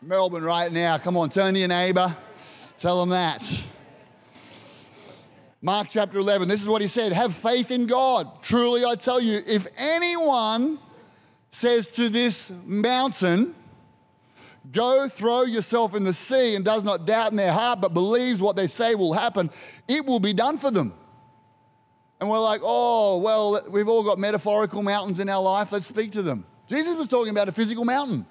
Melbourne, 0.00 0.44
right 0.44 0.70
now, 0.70 0.98
come 0.98 1.16
on, 1.16 1.30
turn 1.30 1.54
to 1.54 1.58
your 1.58 1.68
neighbor, 1.68 2.16
tell 2.78 3.00
them 3.00 3.08
that. 3.08 3.52
Mark 5.60 5.88
chapter 5.90 6.18
11, 6.18 6.48
this 6.48 6.62
is 6.62 6.68
what 6.68 6.80
he 6.80 6.86
said 6.86 7.12
Have 7.12 7.34
faith 7.34 7.72
in 7.72 7.86
God. 7.86 8.40
Truly, 8.40 8.84
I 8.84 8.94
tell 8.94 9.20
you, 9.20 9.40
if 9.48 9.66
anyone 9.76 10.78
says 11.52 11.88
to 11.92 12.08
this 12.08 12.50
mountain, 12.64 13.54
Go 14.70 15.08
throw 15.08 15.42
yourself 15.42 15.94
in 15.94 16.04
the 16.04 16.14
sea, 16.14 16.54
and 16.54 16.64
does 16.64 16.84
not 16.84 17.04
doubt 17.04 17.32
in 17.32 17.36
their 17.36 17.52
heart, 17.52 17.80
but 17.80 17.92
believes 17.92 18.40
what 18.40 18.56
they 18.56 18.68
say 18.68 18.94
will 18.94 19.12
happen, 19.12 19.50
it 19.88 20.06
will 20.06 20.20
be 20.20 20.32
done 20.32 20.56
for 20.56 20.70
them. 20.70 20.94
And 22.20 22.30
we're 22.30 22.38
like, 22.38 22.60
oh, 22.62 23.18
well, 23.18 23.60
we've 23.68 23.88
all 23.88 24.04
got 24.04 24.20
metaphorical 24.20 24.82
mountains 24.82 25.18
in 25.18 25.28
our 25.28 25.42
life, 25.42 25.72
let's 25.72 25.88
speak 25.88 26.12
to 26.12 26.22
them. 26.22 26.44
Jesus 26.68 26.94
was 26.94 27.08
talking 27.08 27.30
about 27.30 27.48
a 27.48 27.52
physical 27.52 27.84
mountain. 27.84 28.24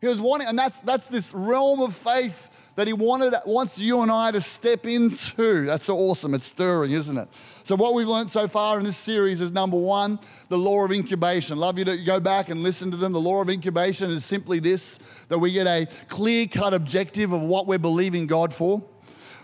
He 0.00 0.06
was 0.06 0.20
wanting, 0.20 0.46
and 0.46 0.56
that's, 0.56 0.80
that's 0.80 1.08
this 1.08 1.34
realm 1.34 1.80
of 1.80 1.94
faith 1.94 2.48
that 2.74 2.86
he 2.86 2.92
wanted, 2.92 3.34
wants 3.46 3.78
you 3.78 4.00
and 4.00 4.10
I 4.10 4.30
to 4.30 4.40
step 4.40 4.86
into. 4.86 5.66
That's 5.66 5.86
so 5.86 5.98
awesome. 5.98 6.34
It's 6.34 6.46
stirring, 6.46 6.92
isn't 6.92 7.16
it? 7.16 7.28
So, 7.64 7.76
what 7.76 7.94
we've 7.94 8.08
learned 8.08 8.30
so 8.30 8.48
far 8.48 8.78
in 8.78 8.84
this 8.84 8.96
series 8.96 9.40
is 9.40 9.52
number 9.52 9.76
one, 9.76 10.18
the 10.48 10.58
law 10.58 10.84
of 10.84 10.92
incubation. 10.92 11.58
Love 11.58 11.78
you 11.78 11.84
to 11.84 11.96
go 11.96 12.18
back 12.18 12.48
and 12.48 12.62
listen 12.62 12.90
to 12.90 12.96
them. 12.96 13.12
The 13.12 13.20
law 13.20 13.42
of 13.42 13.50
incubation 13.50 14.10
is 14.10 14.24
simply 14.24 14.58
this 14.58 14.98
that 15.28 15.38
we 15.38 15.52
get 15.52 15.66
a 15.66 15.86
clear 16.08 16.46
cut 16.46 16.74
objective 16.74 17.32
of 17.32 17.42
what 17.42 17.66
we're 17.66 17.78
believing 17.78 18.26
God 18.26 18.52
for. 18.52 18.82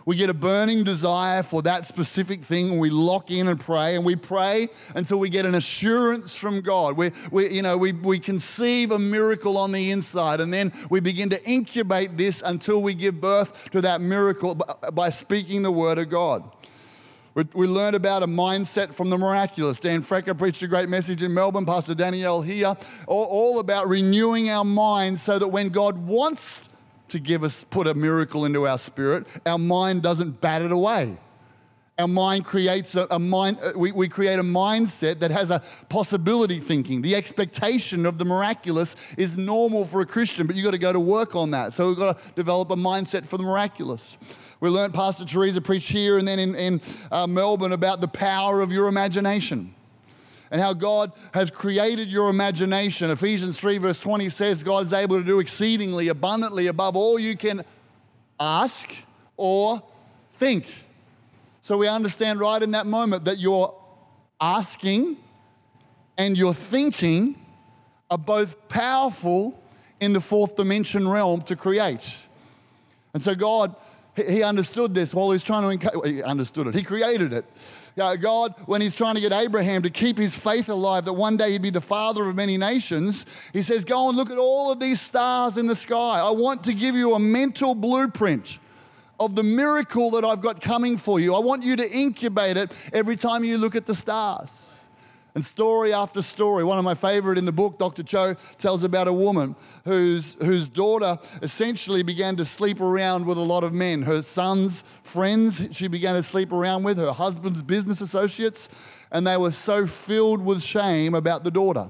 We 0.09 0.17
get 0.17 0.31
a 0.31 0.35
burning 0.35 0.85
desire 0.85 1.43
for 1.43 1.61
that 1.61 1.87
specific 1.87 2.43
thing, 2.43 2.71
and 2.71 2.81
we 2.81 2.89
lock 2.89 3.31
in 3.31 3.47
and 3.47 3.61
pray, 3.61 3.95
and 3.95 4.07
we 4.07 4.17
pray 4.17 4.71
until 4.95 5.19
we 5.19 5.29
get 5.29 5.45
an 5.45 5.55
assurance 5.55 6.35
from 6.35 6.63
God. 6.63 6.97
We, 6.97 7.13
we, 7.31 7.51
you 7.51 7.61
know, 7.61 7.77
we, 7.77 7.93
we 7.93 8.19
conceive 8.19 8.91
a 8.91 8.99
miracle 8.99 9.59
on 9.59 9.71
the 9.71 9.91
inside, 9.91 10.41
and 10.41 10.51
then 10.51 10.73
we 10.89 11.01
begin 11.01 11.29
to 11.29 11.45
incubate 11.45 12.17
this 12.17 12.41
until 12.41 12.81
we 12.81 12.95
give 12.95 13.21
birth 13.21 13.71
to 13.73 13.83
that 13.83 14.01
miracle 14.01 14.55
by 14.95 15.11
speaking 15.11 15.63
the 15.63 15.71
word 15.71 15.99
of 15.99 16.09
God. 16.09 16.43
We, 17.35 17.67
learned 17.67 17.95
about 17.95 18.23
a 18.23 18.27
mindset 18.27 18.95
from 18.95 19.11
the 19.11 19.19
miraculous. 19.19 19.79
Dan 19.79 20.03
Frecker 20.03 20.37
preached 20.39 20.63
a 20.63 20.69
great 20.69 20.89
message 20.89 21.23
in 21.23 21.35
Melbourne, 21.35 21.67
Pastor 21.67 21.95
Danielle 21.95 22.41
here, 22.41 22.75
all 23.07 23.59
about 23.59 23.87
renewing 23.87 24.49
our 24.49 24.65
minds 24.65 25.21
so 25.21 25.39
that 25.39 25.49
when 25.49 25.69
God 25.69 25.99
wants 25.99 26.71
to 27.09 27.19
give 27.19 27.45
us, 27.45 27.65
put 27.65 27.87
a 27.87 27.95
miracle 27.95 28.45
into 28.45 28.67
our 28.67 28.79
spirit, 28.79 29.27
our 29.47 29.59
mind 29.59 30.03
doesn't 30.03 30.41
bat 30.41 30.63
it 30.63 30.73
away. 30.73 31.19
Our 31.99 32.07
mind 32.07 32.45
creates 32.45 32.95
a, 32.95 33.09
a 33.11 33.19
mind, 33.19 33.59
uh, 33.61 33.73
we, 33.75 33.91
we 33.91 34.09
create 34.09 34.39
a 34.39 34.45
mindset 34.45 35.19
that 35.19 35.33
has 35.33 35.51
a 35.51 35.61
possibility 35.89 36.61
thinking. 36.61 37.03
The 37.03 37.17
expectation 37.17 38.07
of 38.07 38.19
the 38.19 38.25
miraculous 38.25 38.95
is 39.17 39.37
normal 39.37 39.85
for 39.85 40.01
a 40.01 40.07
Christian, 40.07 40.47
but 40.47 40.55
you've 40.55 40.65
got 40.65 40.71
to 40.71 40.79
go 40.79 40.93
to 40.93 41.01
work 41.01 41.35
on 41.35 41.51
that. 41.51 41.75
So 41.75 41.89
we've 41.89 41.97
got 41.97 42.23
to 42.23 42.33
develop 42.35 42.71
a 42.71 42.77
mindset 42.77 43.27
for 43.27 43.37
the 43.37 43.43
miraculous. 43.43 44.17
We 44.61 44.69
learned 44.69 44.95
Pastor 44.95 45.25
Teresa 45.25 45.61
preach 45.61 45.89
here 45.89 46.19
and 46.19 46.29
then 46.29 46.39
in, 46.39 46.55
in 46.55 46.81
uh, 47.11 47.27
Melbourne 47.27 47.73
about 47.73 48.01
the 48.01 48.09
power 48.09 48.61
of 48.61 48.73
your 48.73 48.87
imagination 48.87 49.75
and 50.51 50.61
how 50.61 50.73
God 50.73 51.13
has 51.35 51.51
created 51.51 52.09
your 52.09 52.31
imagination. 52.31 53.11
Ephesians 53.11 53.59
3, 53.59 53.79
verse 53.79 54.01
20 54.01 54.29
says, 54.31 54.63
God 54.63 54.87
is 54.87 54.93
able 54.93 55.19
to 55.19 55.25
do 55.25 55.41
exceedingly 55.41 56.09
abundantly 56.09 56.67
above 56.67 56.97
all 56.97 57.19
you 57.19 57.37
can 57.37 57.65
ask 58.41 58.91
or 59.37 59.83
think. 60.35 60.73
So 61.63 61.77
we 61.77 61.89
understand 61.89 62.41
right 62.41 62.63
in 62.63 62.71
that 62.71 62.87
moment 62.87 63.27
that 63.27 63.39
you're 63.39 63.75
asking 64.41 65.17
and 66.17 66.37
your 66.37 66.55
thinking 66.55 67.37
are 68.11 68.19
both 68.19 68.69
powerful 68.69 69.61
in 70.01 70.13
the 70.13 70.21
fourth 70.21 70.57
dimension 70.57 71.07
realm 71.09 71.43
to 71.43 71.57
create. 71.57 72.17
And 73.15 73.23
so 73.23 73.35
God, 73.35 73.75
he 74.27 74.43
understood 74.43 74.95
this 74.95 75.15
while 75.15 75.31
he's 75.31 75.43
trying 75.43 75.79
to, 75.79 76.01
he 76.05 76.23
understood 76.23 76.67
it, 76.67 76.75
he 76.75 76.83
created 76.83 77.33
it. 77.33 77.45
God, 77.97 78.55
when 78.67 78.81
he's 78.81 78.95
trying 78.95 79.17
to 79.17 79.21
get 79.21 79.33
Abraham 79.33 79.83
to 79.83 79.91
keep 79.91 80.19
his 80.19 80.35
faith 80.35 80.69
alive, 80.69 81.05
that 81.07 81.13
one 81.13 81.37
day 81.37 81.53
he'd 81.53 81.63
be 81.63 81.71
the 81.71 81.81
father 81.81 82.29
of 82.29 82.37
many 82.37 82.57
nations, 82.57 83.27
he 83.53 83.63
says, 83.63 83.85
Go 83.85 84.09
and 84.09 84.17
look 84.17 84.31
at 84.31 84.39
all 84.39 84.71
of 84.71 84.79
these 84.81 85.01
stars 85.01 85.59
in 85.59 85.67
the 85.67 85.75
sky. 85.75 86.21
I 86.21 86.31
want 86.31 86.65
to 86.65 86.75
give 86.75 86.95
you 86.95 87.15
a 87.15 87.19
mental 87.19 87.75
blueprint 87.75 88.59
of 89.21 89.35
the 89.35 89.43
miracle 89.43 90.11
that 90.13 90.25
I've 90.25 90.41
got 90.41 90.61
coming 90.61 90.97
for 90.97 91.19
you. 91.19 91.35
I 91.35 91.41
want 91.41 91.65
you 91.65 91.77
to 91.77 91.91
incubate 91.91 92.57
it 92.57 92.73
every 92.93 93.17
time 93.17 93.43
you 93.43 93.59
look 93.59 93.75
at 93.75 93.87
the 93.87 93.95
stars. 93.95 94.78
And 95.39 95.45
story 95.45 95.95
after 95.95 96.21
story, 96.21 96.65
one 96.65 96.79
of 96.79 96.85
my 96.85 96.95
favorite 96.95 97.39
in 97.39 97.45
the 97.45 97.53
book, 97.53 97.79
Dr. 97.79 98.03
Cho 98.03 98.35
tells 98.59 98.83
about 98.83 99.07
a 99.07 99.13
woman 99.13 99.55
whose, 99.85 100.35
whose 100.43 100.67
daughter 100.67 101.17
essentially 101.43 102.03
began 102.03 102.35
to 102.39 102.45
sleep 102.45 102.81
around 102.81 103.25
with 103.25 103.39
a 103.39 103.43
lot 103.43 103.63
of 103.63 103.73
men. 103.73 104.03
Her 104.03 104.21
son's 104.21 104.83
friends, 105.05 105.65
she 105.71 105.87
began 105.87 106.17
to 106.17 106.25
sleep 106.25 106.51
around 106.51 106.83
with, 106.83 106.99
her 106.99 107.13
husband's 107.13 107.63
business 107.63 108.01
associates, 108.01 108.69
and 109.13 109.25
they 109.25 109.37
were 109.37 109.53
so 109.53 109.87
filled 109.87 110.45
with 110.45 110.61
shame 110.61 111.15
about 111.15 111.45
the 111.45 111.53
daughter. 111.53 111.89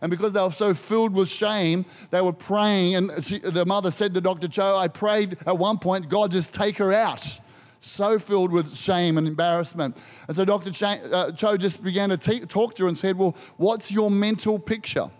And 0.00 0.10
because 0.10 0.32
they 0.32 0.40
were 0.40 0.50
so 0.50 0.72
filled 0.72 1.12
with 1.12 1.28
shame, 1.28 1.84
they 2.10 2.22
were 2.22 2.32
praying. 2.32 2.96
And 2.96 3.22
she, 3.22 3.36
the 3.38 3.66
mother 3.66 3.90
said 3.90 4.14
to 4.14 4.22
Dr. 4.22 4.48
Cho, 4.48 4.78
I 4.78 4.88
prayed 4.88 5.36
at 5.46 5.58
one 5.58 5.76
point, 5.76 6.08
God, 6.08 6.30
just 6.30 6.54
take 6.54 6.78
her 6.78 6.94
out 6.94 7.38
so 7.80 8.18
filled 8.18 8.52
with 8.52 8.76
shame 8.76 9.18
and 9.18 9.26
embarrassment. 9.26 9.96
And 10.26 10.36
so 10.36 10.44
Dr. 10.44 10.70
Uh, 10.84 11.32
Cho 11.32 11.56
just 11.56 11.82
began 11.82 12.10
to 12.10 12.46
talk 12.46 12.74
to 12.76 12.84
her 12.84 12.88
and 12.88 12.96
said, 12.96 13.16
Well, 13.16 13.36
what's 13.56 13.90
your 13.90 14.10
mental 14.10 14.58
picture? 14.58 15.10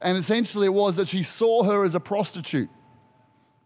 And 0.00 0.16
essentially, 0.16 0.66
it 0.66 0.74
was 0.74 0.96
that 0.96 1.08
she 1.08 1.22
saw 1.22 1.62
her 1.64 1.84
as 1.84 1.94
a 1.94 2.00
prostitute. 2.00 2.70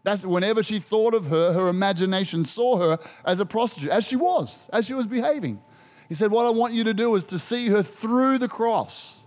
That's 0.03 0.25
whenever 0.25 0.61
she 0.61 0.79
thought 0.79 1.13
of 1.13 1.25
her, 1.27 1.53
her 1.53 1.67
imagination 1.67 2.45
saw 2.45 2.77
her 2.77 2.99
as 3.25 3.39
a 3.39 3.45
prostitute, 3.45 3.89
as 3.89 4.05
she 4.05 4.15
was, 4.15 4.69
as 4.71 4.85
she 4.85 4.93
was 4.93 5.07
behaving. 5.07 5.61
He 6.09 6.15
said, 6.15 6.31
What 6.31 6.45
I 6.45 6.51
want 6.51 6.73
you 6.73 6.83
to 6.83 6.93
do 6.93 7.15
is 7.15 7.23
to 7.25 7.39
see 7.39 7.67
her 7.69 7.81
through 7.81 8.37
the 8.37 8.47
cross 8.47 9.19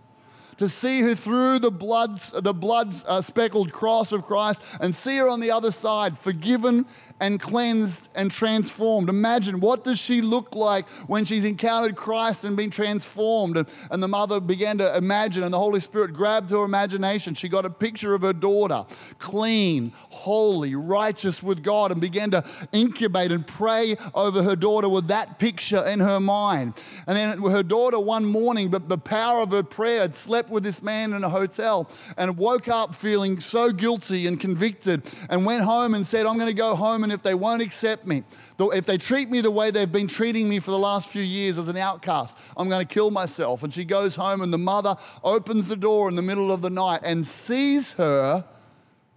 to 0.59 0.69
see 0.69 1.01
her 1.03 1.15
through 1.15 1.61
the 1.61 1.71
blood, 1.71 2.17
the 2.19 2.53
blood 2.53 2.95
uh, 3.07 3.21
speckled 3.21 3.73
cross 3.73 4.13
of 4.13 4.25
Christ 4.25 4.63
and 4.81 4.95
see 4.95 5.17
her 5.17 5.29
on 5.29 5.41
the 5.41 5.51
other 5.51 5.71
side, 5.71 6.19
forgiven 6.19 6.85
and 7.21 7.41
cleansed 7.41 8.11
and 8.15 8.31
transformed. 8.31 9.09
Imagine 9.09 9.61
what 9.61 9.85
does 9.85 9.99
she 9.99 10.21
look 10.21 10.55
like 10.55 10.89
when 11.09 11.25
she's 11.25 11.45
encountered 11.45 11.97
Christ 11.97 12.45
and 12.45 12.57
been 12.57 12.71
transformed? 12.71 13.57
And, 13.57 13.69
and 13.91 14.03
the 14.03 14.09
mother 14.09 14.41
began 14.41 14.79
to 14.79 14.97
imagine, 14.97 15.43
and 15.43 15.53
the 15.53 15.59
Holy 15.59 15.81
Spirit 15.81 16.13
grabbed 16.13 16.51
her 16.51 16.65
imagination. 16.65 17.35
She 17.35 17.49
got 17.49 17.65
a 17.65 17.71
picture 17.71 18.15
of 18.15 18.23
her 18.23 18.33
daughter, 18.33 18.87
clean, 19.19 19.93
holy, 20.11 20.75
righteous 20.75 21.43
with 21.43 21.63
God, 21.63 21.93
and 21.93 22.01
began 22.01 22.31
to 22.33 22.45
incubate 22.73 23.33
and 23.33 23.47
pray 23.47 23.97
over 24.15 24.43
her 24.43 24.57
daughter 24.57 24.89
with 24.89 25.09
that 25.09 25.39
picture 25.39 25.85
in 25.87 26.01
her 26.01 26.21
mind. 26.21 26.75
And 27.07 27.17
then 27.17 27.43
her 27.43 27.63
daughter 27.63 27.99
one 27.99 28.25
morning, 28.25 28.69
but 28.69 28.89
the 28.89 28.99
power 28.99 29.43
of 29.43 29.51
her 29.53 29.63
prayer 29.63 30.01
had 30.03 30.17
slept 30.17 30.51
with 30.51 30.63
this 30.63 30.83
man 30.83 31.13
in 31.13 31.25
a 31.25 31.29
hotel 31.29 31.91
and 32.17 32.37
woke 32.37 32.69
up 32.69 32.95
feeling 32.95 33.41
so 33.41 33.71
guilty 33.73 34.27
and 34.27 34.39
convicted 34.39 35.11
and 35.31 35.45
went 35.45 35.63
home 35.63 35.95
and 35.95 36.07
said, 36.07 36.27
I'm 36.27 36.37
going 36.37 36.49
to 36.49 36.55
go 36.55 36.75
home 36.75 37.05
if 37.11 37.23
they 37.23 37.35
won't 37.35 37.63
accept 37.63 38.07
me, 38.07 38.25
if 38.59 38.87
they 38.87 38.99
treat 38.99 39.31
me 39.31 39.41
the 39.41 39.51
way 39.51 39.71
they've 39.71 39.91
been 39.91 40.09
treating 40.09 40.49
me 40.49 40.59
for 40.59 40.71
the 40.71 40.79
last 40.79 41.09
few 41.09 41.23
years 41.23 41.59
as 41.59 41.69
an 41.69 41.77
outcast, 41.77 42.39
I'm 42.57 42.69
going 42.69 42.87
to 42.87 42.95
kill 42.95 43.11
myself. 43.11 43.63
And 43.63 43.73
she 43.73 43.85
goes 43.85 44.17
home, 44.17 44.41
and 44.41 44.53
the 44.53 44.59
mother 44.59 44.97
opens 45.25 45.69
the 45.69 45.77
door 45.77 46.09
in 46.09 46.17
the 46.17 46.23
middle 46.23 46.53
of 46.53 46.63
the 46.63 46.71
night 46.71 47.01
and 47.03 47.27
sees 47.27 47.93
her 47.93 48.45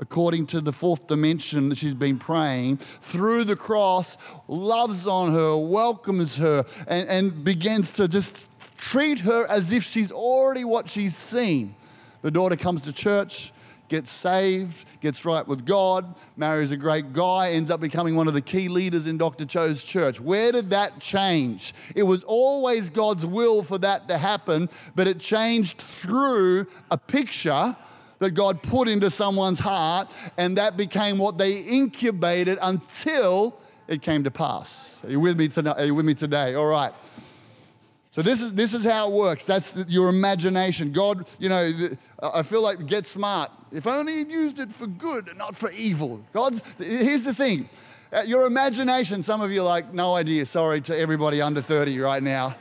according 0.02 0.48
to 0.48 0.60
the 0.60 0.74
fourth 0.74 1.06
dimension 1.06 1.70
that 1.70 1.78
she's 1.78 1.94
been 1.94 2.18
praying, 2.18 2.76
through 2.78 3.44
the 3.44 3.56
cross, 3.56 4.18
loves 4.48 5.06
on 5.06 5.32
her, 5.32 5.56
welcomes 5.56 6.36
her, 6.38 6.66
and, 6.88 7.08
and 7.08 7.44
begins 7.44 7.92
to 7.92 8.08
just 8.08 8.48
treat 8.78 9.20
her 9.20 9.46
as 9.46 9.72
if 9.72 9.84
she's 9.84 10.12
already 10.12 10.66
what 10.66 10.90
she's 10.90 11.16
seen. 11.16 11.76
The 12.24 12.32
daughter 12.32 12.56
comes 12.56 12.82
to 12.84 12.94
church 12.94 13.54
gets 13.92 14.10
saved, 14.10 14.86
gets 15.02 15.26
right 15.26 15.46
with 15.46 15.66
God, 15.66 16.16
marries 16.38 16.72
a 16.72 16.78
great 16.78 17.12
guy, 17.12 17.52
ends 17.52 17.70
up 17.70 17.82
becoming 17.82 18.16
one 18.16 18.30
of 18.30 18.34
the 18.34 18.42
key 18.42 18.70
leaders 18.70 19.06
in 19.06 19.18
Dr. 19.18 19.46
Cho's 19.46 19.84
church. 19.84 20.22
Where 20.22 20.54
did 20.54 20.70
that 20.70 21.02
change? 21.02 21.74
It 21.94 22.04
was 22.04 22.24
always 22.24 22.90
God's 22.90 23.26
will 23.26 23.64
for 23.64 23.78
that 23.80 24.08
to 24.08 24.18
happen, 24.18 24.70
but 24.96 25.10
it 25.10 25.20
changed 25.20 25.80
through 25.80 26.68
a 26.90 26.98
picture 26.98 27.76
that 28.20 28.32
God 28.32 28.64
put 28.64 28.88
into 28.88 29.12
someone's 29.12 29.60
heart, 29.60 30.10
and 30.38 30.58
that 30.58 30.78
became 30.78 31.18
what 31.18 31.38
they 31.38 31.60
incubated 31.60 32.60
until 32.62 33.60
it 33.90 34.02
came 34.02 34.24
to 34.24 34.32
pass. 34.32 35.02
Are 35.04 35.12
you 35.12 35.20
with 35.20 35.38
me 35.38 35.50
tonight? 35.50 35.78
Are 35.78 35.86
you 35.86 35.96
with 35.96 36.06
me 36.06 36.14
today? 36.14 36.54
All 36.56 36.68
right. 36.68 36.94
So 38.10 38.22
this 38.22 38.42
is 38.42 38.54
this 38.54 38.74
is 38.74 38.84
how 38.86 39.10
it 39.10 39.14
works. 39.14 39.46
That's 39.46 39.76
your 39.88 40.10
imagination. 40.10 40.92
God, 40.92 41.28
you 41.40 41.50
know, 41.50 41.72
I 42.22 42.44
feel 42.44 42.62
like 42.62 42.86
get 42.86 43.08
smart. 43.08 43.52
If 43.72 43.88
only 43.88 44.18
He'd 44.18 44.32
used 44.32 44.60
it 44.60 44.72
for 44.72 44.88
good 44.88 45.30
and 45.30 45.38
not 45.38 45.56
for 45.56 45.72
evil. 45.72 46.22
God's. 46.34 46.62
Here's 46.78 47.24
the 47.24 47.34
thing. 47.34 47.70
Your 48.26 48.46
imagination. 48.46 49.24
Some 49.24 49.42
of 49.42 49.52
you 49.52 49.62
are 49.62 49.66
like, 49.66 49.94
no 49.94 50.16
idea. 50.16 50.46
Sorry 50.46 50.82
to 50.82 50.98
everybody 50.98 51.42
under 51.42 51.62
30 51.62 51.98
right 52.00 52.22
now. 52.22 52.56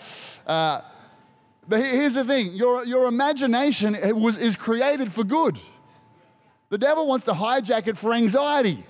Uh, 0.46 0.82
but 1.68 1.80
here's 1.80 2.14
the 2.14 2.24
thing. 2.24 2.52
Your 2.52 2.84
your 2.84 3.06
imagination 3.06 3.96
was 4.20 4.38
is 4.38 4.56
created 4.56 5.12
for 5.12 5.24
good. 5.24 5.58
The 6.68 6.78
devil 6.78 7.06
wants 7.06 7.24
to 7.24 7.32
hijack 7.32 7.88
it 7.88 7.96
for 7.96 8.14
anxiety 8.14 8.84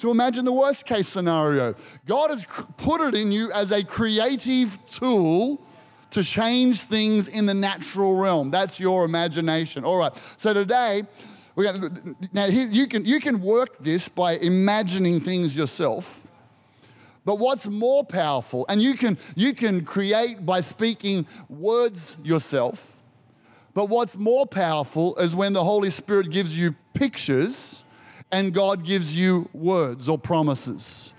to 0.00 0.10
imagine 0.10 0.44
the 0.44 0.52
worst 0.52 0.86
case 0.86 1.08
scenario. 1.08 1.74
God 2.06 2.30
has 2.30 2.46
put 2.76 3.00
it 3.02 3.14
in 3.14 3.30
you 3.30 3.52
as 3.52 3.70
a 3.70 3.84
creative 3.84 4.78
tool 4.86 5.60
to 6.10 6.24
change 6.24 6.82
things 6.82 7.28
in 7.28 7.46
the 7.46 7.54
natural 7.54 8.16
realm. 8.16 8.50
That's 8.50 8.80
your 8.80 9.04
imagination. 9.04 9.84
All 9.84 9.98
right. 9.98 10.12
So 10.36 10.54
today, 10.54 11.04
we're 11.54 11.72
going 11.72 11.94
to, 11.94 12.16
now 12.32 12.46
you 12.46 12.86
can 12.86 13.04
you 13.04 13.20
can 13.20 13.40
work 13.40 13.78
this 13.80 14.08
by 14.08 14.32
imagining 14.32 15.20
things 15.20 15.56
yourself. 15.56 16.26
But 17.24 17.38
what's 17.38 17.68
more 17.68 18.04
powerful, 18.04 18.64
and 18.68 18.82
you 18.82 18.94
can 18.94 19.18
you 19.36 19.52
can 19.52 19.84
create 19.84 20.44
by 20.46 20.60
speaking 20.60 21.26
words 21.48 22.16
yourself. 22.22 22.96
But 23.74 23.88
what's 23.88 24.16
more 24.16 24.46
powerful 24.46 25.16
is 25.16 25.34
when 25.34 25.52
the 25.52 25.62
Holy 25.62 25.90
Spirit 25.90 26.30
gives 26.30 26.56
you 26.56 26.74
pictures 26.94 27.84
and 28.32 28.52
God 28.52 28.84
gives 28.84 29.14
you 29.14 29.48
words 29.52 30.08
or 30.08 30.18
promises. 30.18 31.14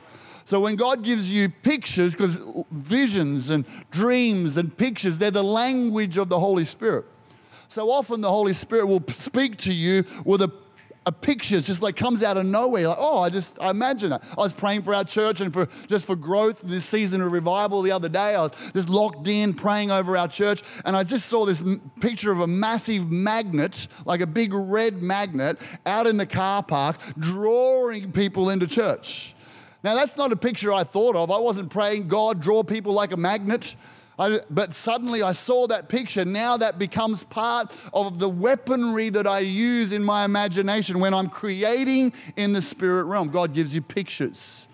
So 0.45 0.59
when 0.59 0.75
God 0.75 1.03
gives 1.03 1.31
you 1.31 1.49
pictures, 1.49 2.13
because 2.13 2.41
visions 2.71 3.49
and 3.49 3.65
dreams 3.89 4.57
and 4.57 4.75
pictures, 4.75 5.17
they're 5.17 5.31
the 5.31 5.43
language 5.43 6.17
of 6.17 6.27
the 6.29 6.39
Holy 6.39 6.65
Spirit. 6.65 7.05
So 7.71 7.89
often 7.89 8.19
the 8.19 8.29
Holy 8.29 8.51
Spirit 8.51 8.87
will 8.87 9.01
speak 9.07 9.55
to 9.59 9.71
you 9.71 10.03
with 10.25 10.41
a 10.41 10.51
a 11.03 11.11
picture 11.11 11.59
just 11.59 11.81
like 11.81 11.95
comes 11.95 12.21
out 12.21 12.37
of 12.37 12.45
nowhere. 12.45 12.89
Like, 12.89 12.97
oh, 12.99 13.21
I 13.21 13.29
just 13.29 13.57
I 13.59 13.69
imagine 13.71 14.09
that. 14.11 14.23
I 14.37 14.41
was 14.41 14.51
praying 14.51 14.81
for 14.81 14.93
our 14.93 15.05
church 15.05 15.39
and 15.39 15.51
for 15.51 15.67
just 15.87 16.05
for 16.05 16.17
growth 16.17 16.61
this 16.61 16.83
season 16.85 17.21
of 17.21 17.31
revival 17.31 17.81
the 17.81 17.91
other 17.91 18.09
day. 18.09 18.35
I 18.35 18.41
was 18.41 18.71
just 18.73 18.89
locked 18.89 19.25
in 19.27 19.53
praying 19.53 19.89
over 19.89 20.17
our 20.17 20.27
church, 20.27 20.61
and 20.83 20.97
I 20.97 21.03
just 21.03 21.27
saw 21.27 21.45
this 21.45 21.63
picture 22.01 22.31
of 22.31 22.41
a 22.41 22.45
massive 22.45 23.09
magnet, 23.09 23.87
like 24.05 24.19
a 24.19 24.27
big 24.27 24.53
red 24.53 25.01
magnet, 25.01 25.57
out 25.85 26.07
in 26.07 26.17
the 26.17 26.27
car 26.27 26.61
park, 26.61 26.97
drawing 27.17 28.11
people 28.11 28.49
into 28.49 28.67
church. 28.67 29.33
Now 29.81 29.95
that's 29.95 30.17
not 30.17 30.33
a 30.33 30.35
picture 30.35 30.73
I 30.73 30.83
thought 30.83 31.15
of. 31.15 31.31
I 31.31 31.39
wasn't 31.39 31.71
praying, 31.71 32.09
God, 32.09 32.41
draw 32.41 32.63
people 32.63 32.91
like 32.91 33.13
a 33.13 33.17
magnet. 33.17 33.75
I, 34.21 34.39
but 34.51 34.75
suddenly 34.75 35.23
I 35.23 35.33
saw 35.33 35.65
that 35.65 35.89
picture. 35.89 36.23
Now 36.23 36.55
that 36.57 36.77
becomes 36.77 37.23
part 37.23 37.75
of 37.91 38.19
the 38.19 38.29
weaponry 38.29 39.09
that 39.09 39.25
I 39.25 39.39
use 39.39 39.91
in 39.91 40.03
my 40.03 40.25
imagination 40.25 40.99
when 40.99 41.11
I'm 41.11 41.27
creating 41.27 42.13
in 42.35 42.53
the 42.53 42.61
spirit 42.61 43.05
realm. 43.05 43.29
God 43.29 43.51
gives 43.51 43.73
you 43.73 43.81
pictures. 43.81 44.67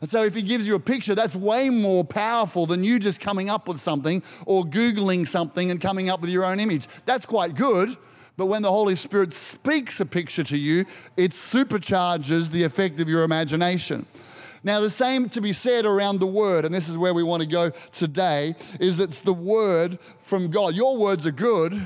And 0.00 0.10
so, 0.10 0.24
if 0.24 0.34
He 0.34 0.42
gives 0.42 0.66
you 0.66 0.74
a 0.74 0.80
picture, 0.80 1.14
that's 1.14 1.36
way 1.36 1.70
more 1.70 2.02
powerful 2.02 2.66
than 2.66 2.82
you 2.82 2.98
just 2.98 3.20
coming 3.20 3.48
up 3.48 3.68
with 3.68 3.78
something 3.78 4.20
or 4.46 4.64
Googling 4.64 5.28
something 5.28 5.70
and 5.70 5.80
coming 5.80 6.10
up 6.10 6.20
with 6.20 6.30
your 6.30 6.44
own 6.44 6.58
image. 6.58 6.88
That's 7.04 7.24
quite 7.24 7.54
good. 7.54 7.96
But 8.36 8.46
when 8.46 8.62
the 8.62 8.70
Holy 8.70 8.96
Spirit 8.96 9.32
speaks 9.32 10.00
a 10.00 10.06
picture 10.06 10.44
to 10.44 10.56
you, 10.56 10.86
it 11.16 11.32
supercharges 11.32 12.50
the 12.50 12.64
effect 12.64 12.98
of 12.98 13.08
your 13.08 13.22
imagination. 13.22 14.06
Now, 14.62 14.80
the 14.80 14.90
same 14.90 15.28
to 15.30 15.40
be 15.40 15.52
said 15.52 15.84
around 15.84 16.20
the 16.20 16.26
word, 16.26 16.64
and 16.64 16.74
this 16.74 16.88
is 16.88 16.98
where 16.98 17.14
we 17.14 17.22
want 17.22 17.42
to 17.42 17.48
go 17.48 17.70
today, 17.92 18.56
is 18.80 18.98
it's 18.98 19.20
the 19.20 19.32
word 19.32 20.00
from 20.18 20.50
God. 20.50 20.74
Your 20.74 20.96
words 20.96 21.26
are 21.26 21.32
good, 21.32 21.80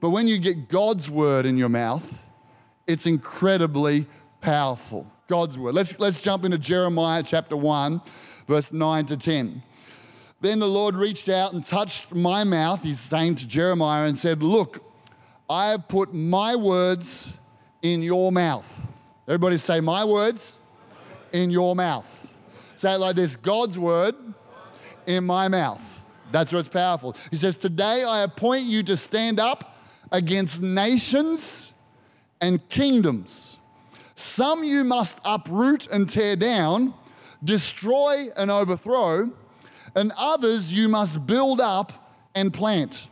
but 0.00 0.10
when 0.10 0.28
you 0.28 0.38
get 0.38 0.68
God's 0.68 1.10
word 1.10 1.46
in 1.46 1.58
your 1.58 1.68
mouth, 1.68 2.22
it's 2.86 3.06
incredibly 3.06 4.06
powerful. 4.40 5.06
God's 5.26 5.56
word. 5.58 5.74
Let's, 5.74 5.98
let's 6.00 6.20
jump 6.20 6.44
into 6.44 6.58
Jeremiah 6.58 7.22
chapter 7.22 7.56
1, 7.56 8.00
verse 8.46 8.72
9 8.72 9.06
to 9.06 9.16
10. 9.16 9.62
Then 10.40 10.58
the 10.58 10.68
Lord 10.68 10.94
reached 10.94 11.28
out 11.28 11.52
and 11.52 11.64
touched 11.64 12.14
my 12.14 12.44
mouth, 12.44 12.82
he's 12.82 12.98
saying 12.98 13.36
to 13.36 13.46
Jeremiah, 13.46 14.08
and 14.08 14.18
said, 14.18 14.42
Look, 14.42 14.82
I 15.48 15.68
have 15.68 15.86
put 15.86 16.14
my 16.14 16.56
words 16.56 17.36
in 17.82 18.02
your 18.02 18.32
mouth. 18.32 18.86
Everybody 19.28 19.58
say, 19.58 19.80
My 19.80 20.04
words 20.04 20.58
in 21.32 21.50
your 21.50 21.74
mouth. 21.76 22.28
Say 22.76 22.94
it 22.94 22.98
like 22.98 23.16
this 23.16 23.36
God's 23.36 23.78
word 23.78 24.14
in 25.06 25.24
my 25.24 25.48
mouth. 25.48 25.86
That's 26.32 26.52
what's 26.52 26.68
powerful. 26.68 27.16
He 27.30 27.36
says, 27.36 27.56
Today 27.56 28.04
I 28.04 28.22
appoint 28.22 28.66
you 28.66 28.82
to 28.84 28.96
stand 28.96 29.40
up 29.40 29.76
against 30.12 30.62
nations 30.62 31.72
and 32.40 32.66
kingdoms. 32.68 33.58
Some 34.14 34.64
you 34.64 34.84
must 34.84 35.18
uproot 35.24 35.86
and 35.88 36.08
tear 36.08 36.36
down, 36.36 36.94
destroy 37.42 38.28
and 38.36 38.50
overthrow, 38.50 39.30
and 39.96 40.12
others 40.16 40.72
you 40.72 40.88
must 40.88 41.26
build 41.26 41.60
up 41.60 42.14
and 42.34 42.52
plant. 42.52 43.08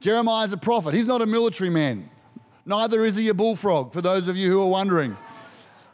Jeremiah 0.00 0.44
is 0.44 0.52
a 0.52 0.56
prophet. 0.56 0.94
He's 0.94 1.06
not 1.06 1.22
a 1.22 1.26
military 1.26 1.70
man. 1.70 2.10
Neither 2.64 3.04
is 3.04 3.16
he 3.16 3.28
a 3.28 3.34
bullfrog, 3.34 3.92
for 3.92 4.00
those 4.00 4.28
of 4.28 4.36
you 4.36 4.50
who 4.50 4.62
are 4.62 4.68
wondering. 4.68 5.16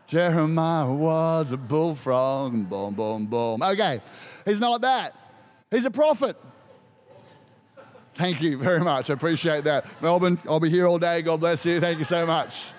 Jeremiah 0.06 0.92
was 0.92 1.50
a 1.50 1.56
bullfrog, 1.56 2.70
boom, 2.70 2.94
boom, 2.94 3.26
boom. 3.26 3.62
Okay, 3.62 4.00
he's 4.44 4.60
not 4.60 4.82
that. 4.82 5.14
He's 5.70 5.84
a 5.84 5.90
prophet. 5.90 6.36
Thank 8.14 8.40
you 8.40 8.56
very 8.56 8.80
much. 8.80 9.10
I 9.10 9.14
appreciate 9.14 9.64
that. 9.64 9.84
Melbourne, 10.00 10.38
I'll 10.48 10.60
be 10.60 10.70
here 10.70 10.86
all 10.86 10.98
day. 10.98 11.22
God 11.22 11.40
bless 11.40 11.66
you. 11.66 11.80
Thank 11.80 11.98
you 11.98 12.04
so 12.04 12.24
much. 12.24 12.72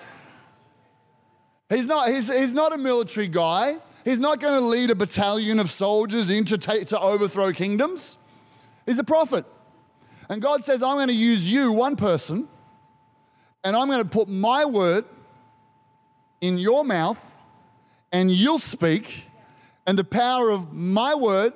He's 1.68 1.86
not, 1.86 2.08
he's, 2.08 2.32
he's 2.32 2.54
not 2.54 2.72
a 2.72 2.78
military 2.78 3.28
guy. 3.28 3.76
He's 4.04 4.18
not 4.18 4.40
going 4.40 4.54
to 4.54 4.66
lead 4.66 4.90
a 4.90 4.94
battalion 4.94 5.60
of 5.60 5.70
soldiers 5.70 6.30
in 6.30 6.46
to, 6.46 6.56
take, 6.56 6.88
to 6.88 6.98
overthrow 6.98 7.52
kingdoms. 7.52 8.16
He's 8.86 8.98
a 8.98 9.04
prophet. 9.04 9.44
And 10.30 10.40
God 10.40 10.64
says, 10.64 10.82
I'm 10.82 10.96
going 10.96 11.08
to 11.08 11.14
use 11.14 11.50
you, 11.50 11.72
one 11.72 11.94
person, 11.94 12.48
and 13.62 13.76
I'm 13.76 13.88
going 13.88 14.02
to 14.02 14.08
put 14.08 14.28
my 14.28 14.64
word 14.64 15.04
in 16.40 16.58
your 16.58 16.84
mouth 16.84 17.40
and 18.12 18.30
you'll 18.30 18.58
speak, 18.58 19.26
and 19.86 19.98
the 19.98 20.04
power 20.04 20.50
of 20.50 20.72
my 20.72 21.14
word 21.14 21.52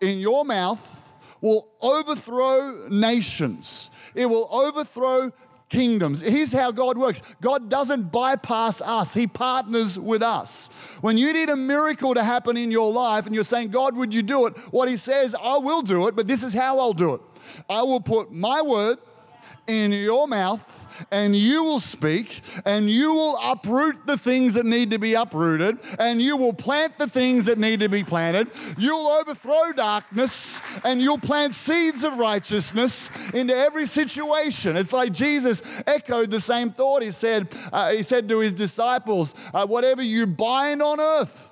in 0.00 0.18
your 0.18 0.44
mouth 0.44 1.12
will 1.40 1.68
overthrow 1.80 2.88
nations. 2.88 3.90
It 4.14 4.26
will 4.26 4.48
overthrow 4.50 5.32
kingdoms. 5.68 6.20
Here's 6.20 6.52
how 6.52 6.70
God 6.70 6.98
works 6.98 7.22
God 7.40 7.68
doesn't 7.68 8.10
bypass 8.10 8.80
us, 8.80 9.14
He 9.14 9.26
partners 9.26 9.98
with 9.98 10.22
us. 10.22 10.68
When 11.00 11.16
you 11.18 11.32
need 11.32 11.48
a 11.48 11.56
miracle 11.56 12.14
to 12.14 12.24
happen 12.24 12.56
in 12.56 12.70
your 12.70 12.92
life 12.92 13.26
and 13.26 13.34
you're 13.34 13.44
saying, 13.44 13.68
God, 13.68 13.96
would 13.96 14.12
you 14.12 14.22
do 14.22 14.46
it? 14.46 14.56
What 14.72 14.88
He 14.88 14.96
says, 14.96 15.34
I 15.34 15.58
will 15.58 15.82
do 15.82 16.08
it, 16.08 16.16
but 16.16 16.26
this 16.26 16.42
is 16.42 16.52
how 16.52 16.78
I'll 16.78 16.92
do 16.92 17.14
it. 17.14 17.20
I 17.68 17.82
will 17.82 18.00
put 18.00 18.32
my 18.32 18.62
word 18.62 18.98
in 19.66 19.92
your 19.92 20.26
mouth 20.26 20.77
and 21.10 21.34
you 21.34 21.64
will 21.64 21.80
speak, 21.80 22.40
and 22.64 22.90
you 22.90 23.12
will 23.12 23.38
uproot 23.42 24.06
the 24.06 24.18
things 24.18 24.54
that 24.54 24.66
need 24.66 24.90
to 24.90 24.98
be 24.98 25.14
uprooted, 25.14 25.78
and 25.98 26.20
you 26.20 26.36
will 26.36 26.52
plant 26.52 26.98
the 26.98 27.08
things 27.08 27.46
that 27.46 27.58
need 27.58 27.80
to 27.80 27.88
be 27.88 28.04
planted. 28.04 28.48
You'll 28.76 29.06
overthrow 29.06 29.72
darkness, 29.72 30.60
and 30.84 31.00
you'll 31.00 31.18
plant 31.18 31.54
seeds 31.54 32.04
of 32.04 32.18
righteousness 32.18 33.10
into 33.32 33.54
every 33.54 33.86
situation. 33.86 34.76
It's 34.76 34.92
like 34.92 35.12
Jesus 35.12 35.62
echoed 35.86 36.30
the 36.30 36.40
same 36.40 36.70
thought. 36.70 37.02
He 37.02 37.12
said, 37.12 37.54
uh, 37.72 37.92
he 37.92 38.02
said 38.02 38.28
to 38.28 38.40
his 38.40 38.54
disciples, 38.54 39.34
uh, 39.54 39.66
Whatever 39.66 40.02
you 40.02 40.26
bind 40.26 40.82
on 40.82 41.00
earth, 41.00 41.48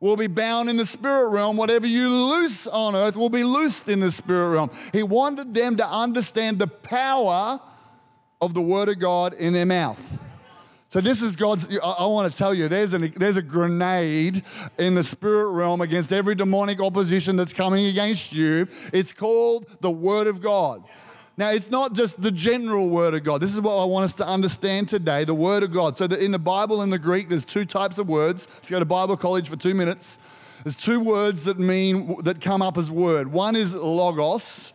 will 0.00 0.16
be 0.16 0.28
bound 0.28 0.70
in 0.70 0.76
the 0.76 0.86
spirit 0.86 1.28
realm. 1.30 1.56
Whatever 1.56 1.86
you 1.86 2.08
loose 2.08 2.66
on 2.66 2.94
earth 2.94 3.16
will 3.16 3.30
be 3.30 3.42
loosed 3.42 3.88
in 3.88 4.00
the 4.00 4.10
spirit 4.10 4.50
realm. 4.50 4.70
He 4.92 5.02
wanted 5.02 5.54
them 5.54 5.76
to 5.76 5.86
understand 5.86 6.58
the 6.58 6.68
power 6.68 7.60
of 8.40 8.54
the 8.54 8.62
word 8.62 8.88
of 8.88 8.98
God 8.98 9.34
in 9.34 9.52
their 9.52 9.66
mouth. 9.66 10.18
So 10.90 11.02
this 11.02 11.20
is 11.20 11.36
God's. 11.36 11.68
I, 11.84 12.06
want 12.06 12.32
to 12.32 12.38
tell 12.38 12.54
you, 12.54 12.66
there's 12.66 12.94
a 12.94 12.98
there's 12.98 13.36
a 13.36 13.42
grenade 13.42 14.42
in 14.78 14.94
the 14.94 15.02
spirit 15.02 15.50
realm 15.50 15.82
against 15.82 16.12
every 16.12 16.34
demonic 16.34 16.80
opposition 16.80 17.36
that's 17.36 17.52
coming 17.52 17.86
against 17.86 18.32
you. 18.32 18.66
It's 18.92 19.12
called 19.12 19.66
the 19.80 19.90
Word 19.90 20.26
of 20.26 20.40
God. 20.40 20.82
Now, 21.36 21.50
it's 21.50 21.70
not 21.70 21.92
just 21.92 22.20
the 22.20 22.32
general 22.32 22.88
Word 22.88 23.12
of 23.12 23.22
God. 23.22 23.42
This 23.42 23.52
is 23.52 23.60
what 23.60 23.80
I 23.80 23.84
want 23.84 24.06
us 24.06 24.14
to 24.14 24.26
understand 24.26 24.88
today 24.88 25.24
the 25.24 25.34
Word 25.34 25.62
of 25.62 25.72
God. 25.72 25.98
So, 25.98 26.06
that 26.06 26.20
in 26.20 26.32
the 26.32 26.38
Bible, 26.38 26.80
in 26.80 26.88
the 26.88 26.98
Greek, 26.98 27.28
there's 27.28 27.44
two 27.44 27.66
types 27.66 27.98
of 27.98 28.08
words. 28.08 28.48
Let's 28.54 28.70
go 28.70 28.78
to 28.78 28.86
Bible 28.86 29.18
college 29.18 29.50
for 29.50 29.56
two 29.56 29.74
minutes. 29.74 30.16
There's 30.64 30.74
two 30.74 31.00
words 31.00 31.44
that 31.44 31.58
mean, 31.58 32.16
that 32.24 32.40
come 32.40 32.62
up 32.62 32.78
as 32.78 32.90
word. 32.90 33.30
One 33.30 33.54
is 33.56 33.74
logos, 33.74 34.72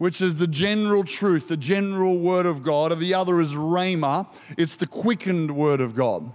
which 0.00 0.22
is 0.22 0.36
the 0.36 0.46
general 0.46 1.04
truth, 1.04 1.48
the 1.48 1.58
general 1.58 2.18
word 2.18 2.46
of 2.46 2.62
God, 2.62 2.90
and 2.90 3.02
the 3.02 3.12
other 3.12 3.38
is 3.38 3.52
rhema, 3.52 4.26
it's 4.56 4.76
the 4.76 4.86
quickened 4.86 5.50
word 5.54 5.78
of 5.82 5.94
God. 5.94 6.32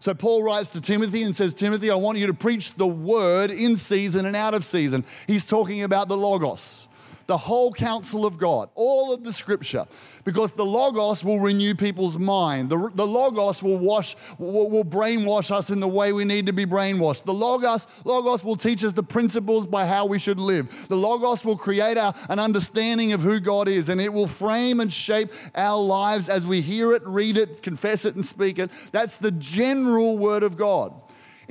So 0.00 0.14
Paul 0.14 0.42
writes 0.42 0.72
to 0.72 0.80
Timothy 0.80 1.22
and 1.22 1.36
says, 1.36 1.52
Timothy, 1.52 1.90
I 1.90 1.94
want 1.96 2.16
you 2.16 2.26
to 2.28 2.32
preach 2.32 2.72
the 2.72 2.86
word 2.86 3.50
in 3.50 3.76
season 3.76 4.24
and 4.24 4.34
out 4.34 4.54
of 4.54 4.64
season. 4.64 5.04
He's 5.26 5.46
talking 5.46 5.82
about 5.82 6.08
the 6.08 6.16
Logos 6.16 6.88
the 7.26 7.36
whole 7.36 7.72
counsel 7.72 8.24
of 8.26 8.38
God, 8.38 8.70
all 8.74 9.12
of 9.12 9.24
the 9.24 9.32
scripture, 9.32 9.86
because 10.24 10.52
the 10.52 10.64
Logos 10.64 11.24
will 11.24 11.40
renew 11.40 11.74
people's 11.74 12.18
mind. 12.18 12.70
The, 12.70 12.90
the 12.94 13.06
Logos 13.06 13.62
will 13.62 13.78
wash, 13.78 14.16
will, 14.38 14.70
will 14.70 14.84
brainwash 14.84 15.50
us 15.50 15.70
in 15.70 15.80
the 15.80 15.88
way 15.88 16.12
we 16.12 16.24
need 16.24 16.46
to 16.46 16.52
be 16.52 16.66
brainwashed. 16.66 17.24
The 17.24 17.34
Logos, 17.34 17.86
Logos 18.04 18.44
will 18.44 18.56
teach 18.56 18.84
us 18.84 18.92
the 18.92 19.02
principles 19.02 19.66
by 19.66 19.86
how 19.86 20.06
we 20.06 20.18
should 20.18 20.38
live. 20.38 20.88
The 20.88 20.96
Logos 20.96 21.44
will 21.44 21.56
create 21.56 21.98
our, 21.98 22.14
an 22.28 22.38
understanding 22.38 23.12
of 23.12 23.20
who 23.20 23.40
God 23.40 23.68
is, 23.68 23.88
and 23.88 24.00
it 24.00 24.12
will 24.12 24.26
frame 24.26 24.80
and 24.80 24.92
shape 24.92 25.32
our 25.54 25.80
lives 25.80 26.28
as 26.28 26.46
we 26.46 26.60
hear 26.60 26.92
it, 26.92 27.02
read 27.04 27.36
it, 27.36 27.62
confess 27.62 28.04
it, 28.04 28.14
and 28.14 28.24
speak 28.24 28.58
it. 28.58 28.70
That's 28.92 29.18
the 29.18 29.32
general 29.32 30.18
word 30.18 30.42
of 30.42 30.56
God. 30.56 30.94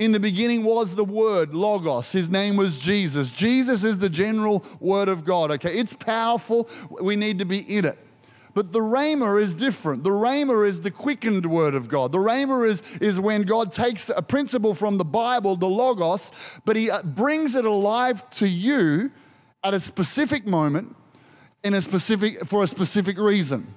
In 0.02 0.10
the 0.10 0.18
beginning 0.18 0.64
was 0.64 0.96
the 0.96 1.04
Word, 1.04 1.54
Logos. 1.54 2.10
His 2.10 2.28
name 2.28 2.56
was 2.56 2.80
Jesus. 2.80 3.30
Jesus 3.30 3.84
is 3.84 3.98
the 3.98 4.08
general 4.08 4.64
Word 4.80 5.08
of 5.08 5.24
God, 5.24 5.52
okay? 5.52 5.78
It's 5.78 5.94
powerful. 5.94 6.68
We 7.00 7.14
need 7.14 7.38
to 7.38 7.44
be 7.44 7.60
in 7.60 7.84
it. 7.84 7.96
But 8.52 8.72
the 8.72 8.80
Rhema 8.80 9.40
is 9.40 9.54
different. 9.54 10.02
The 10.02 10.10
Rhema 10.10 10.66
is 10.66 10.80
the 10.80 10.90
quickened 10.90 11.46
word 11.46 11.76
of 11.76 11.86
God. 11.86 12.10
The 12.10 12.18
Rhema 12.18 12.66
is, 12.66 12.82
is 13.00 13.20
when 13.20 13.42
God 13.42 13.70
takes 13.70 14.08
a 14.08 14.20
principle 14.22 14.74
from 14.74 14.98
the 14.98 15.04
Bible, 15.04 15.54
the 15.54 15.68
Logos, 15.68 16.32
but 16.64 16.74
He 16.74 16.90
uh, 16.90 17.04
brings 17.04 17.54
it 17.54 17.64
alive 17.64 18.28
to 18.30 18.48
you 18.48 19.12
at 19.62 19.72
a 19.72 19.78
specific 19.78 20.48
moment 20.48 20.96
in 21.62 21.74
a 21.74 21.80
specific, 21.80 22.44
for 22.44 22.64
a 22.64 22.66
specific 22.66 23.18
reason. 23.18 23.72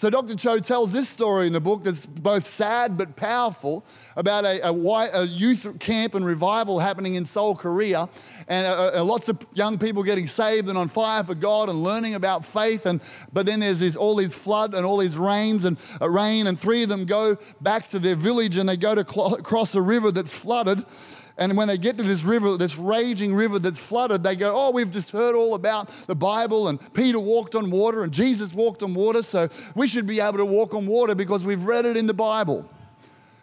So 0.00 0.08
Dr. 0.08 0.34
Cho 0.34 0.58
tells 0.60 0.94
this 0.94 1.10
story 1.10 1.46
in 1.46 1.52
the 1.52 1.60
book 1.60 1.84
that's 1.84 2.06
both 2.06 2.46
sad 2.46 2.96
but 2.96 3.16
powerful 3.16 3.84
about 4.16 4.46
a, 4.46 4.68
a, 4.68 4.72
white, 4.72 5.10
a 5.12 5.26
youth 5.26 5.78
camp 5.78 6.14
and 6.14 6.24
revival 6.24 6.78
happening 6.78 7.16
in 7.16 7.26
Seoul, 7.26 7.54
Korea, 7.54 8.08
and 8.48 8.66
uh, 8.66 8.92
uh, 8.94 9.04
lots 9.04 9.28
of 9.28 9.36
young 9.52 9.76
people 9.76 10.02
getting 10.02 10.26
saved 10.26 10.70
and 10.70 10.78
on 10.78 10.88
fire 10.88 11.22
for 11.22 11.34
God 11.34 11.68
and 11.68 11.82
learning 11.82 12.14
about 12.14 12.46
faith. 12.46 12.86
And 12.86 13.02
but 13.34 13.44
then 13.44 13.60
there's 13.60 13.80
this, 13.80 13.94
all 13.94 14.16
these 14.16 14.34
flood 14.34 14.74
and 14.74 14.86
all 14.86 14.96
these 14.96 15.18
rains 15.18 15.66
and 15.66 15.76
uh, 16.00 16.08
rain, 16.08 16.46
and 16.46 16.58
three 16.58 16.82
of 16.82 16.88
them 16.88 17.04
go 17.04 17.36
back 17.60 17.86
to 17.88 17.98
their 17.98 18.14
village 18.14 18.56
and 18.56 18.66
they 18.66 18.78
go 18.78 18.94
to 18.94 19.06
cl- 19.06 19.36
cross 19.42 19.74
a 19.74 19.82
river 19.82 20.10
that's 20.10 20.32
flooded. 20.32 20.82
And 21.40 21.56
when 21.56 21.68
they 21.68 21.78
get 21.78 21.96
to 21.96 22.02
this 22.02 22.22
river, 22.22 22.58
this 22.58 22.76
raging 22.76 23.34
river 23.34 23.58
that's 23.58 23.80
flooded, 23.80 24.22
they 24.22 24.36
go, 24.36 24.52
Oh, 24.54 24.70
we've 24.70 24.90
just 24.90 25.10
heard 25.10 25.34
all 25.34 25.54
about 25.54 25.88
the 26.06 26.14
Bible, 26.14 26.68
and 26.68 26.78
Peter 26.92 27.18
walked 27.18 27.54
on 27.54 27.70
water, 27.70 28.04
and 28.04 28.12
Jesus 28.12 28.52
walked 28.52 28.82
on 28.82 28.92
water, 28.92 29.22
so 29.22 29.48
we 29.74 29.88
should 29.88 30.06
be 30.06 30.20
able 30.20 30.36
to 30.36 30.44
walk 30.44 30.74
on 30.74 30.86
water 30.86 31.14
because 31.14 31.42
we've 31.42 31.64
read 31.64 31.86
it 31.86 31.96
in 31.96 32.06
the 32.06 32.14
Bible. 32.14 32.68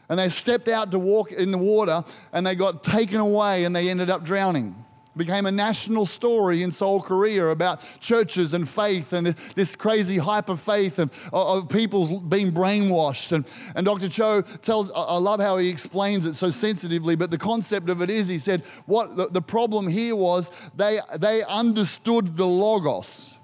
And 0.10 0.20
they 0.20 0.30
stepped 0.30 0.70
out 0.70 0.92
to 0.92 1.00
walk 1.00 1.32
in 1.32 1.50
the 1.50 1.58
water, 1.58 2.06
and 2.32 2.46
they 2.46 2.54
got 2.54 2.84
taken 2.84 3.20
away, 3.20 3.66
and 3.66 3.76
they 3.76 3.90
ended 3.90 4.12
up 4.12 4.24
drowning 4.24 4.86
became 5.17 5.45
a 5.45 5.51
national 5.51 6.06
story 6.06 6.63
in 6.63 6.71
Seoul, 6.71 7.01
Korea 7.01 7.47
about 7.47 7.82
churches 7.99 8.53
and 8.53 8.67
faith 8.67 9.13
and 9.13 9.27
this 9.56 9.75
crazy 9.75 10.17
hyper 10.17 10.56
faith 10.56 10.99
of, 10.99 11.30
of 11.34 11.69
people 11.69 12.19
being 12.19 12.51
brainwashed. 12.51 13.32
And, 13.32 13.45
and 13.75 13.86
Dr. 13.86 14.10
Cho 14.10 14.41
tells, 14.41 14.91
I 14.91 15.17
love 15.17 15.39
how 15.39 15.58
he 15.58 15.69
explains 15.69 16.25
it 16.25 16.36
so 16.36 16.49
sensitively, 16.49 17.15
but 17.15 17.32
the 17.32 17.38
concept 17.38 17.89
of 17.89 18.01
it 18.01 18.10
is 18.10 18.27
he 18.27 18.39
said, 18.39 18.63
what 18.86 19.15
the, 19.15 19.27
the 19.27 19.41
problem 19.41 19.88
here 19.88 20.15
was 20.15 20.51
they, 20.75 20.99
they 21.17 21.43
understood 21.43 22.38
the 22.38 22.45
Logos. 22.45 23.37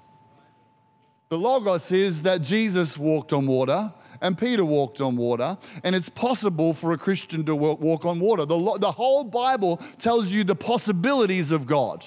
The 1.34 1.40
Logos 1.40 1.90
is 1.90 2.22
that 2.22 2.42
Jesus 2.42 2.96
walked 2.96 3.32
on 3.32 3.48
water 3.48 3.92
and 4.20 4.38
Peter 4.38 4.64
walked 4.64 5.00
on 5.00 5.16
water, 5.16 5.58
and 5.82 5.92
it's 5.92 6.08
possible 6.08 6.72
for 6.72 6.92
a 6.92 6.96
Christian 6.96 7.44
to 7.46 7.56
walk 7.56 8.04
on 8.04 8.20
water. 8.20 8.46
The, 8.46 8.78
the 8.80 8.92
whole 8.92 9.24
Bible 9.24 9.78
tells 9.98 10.30
you 10.30 10.44
the 10.44 10.54
possibilities 10.54 11.50
of 11.50 11.66
God, 11.66 12.04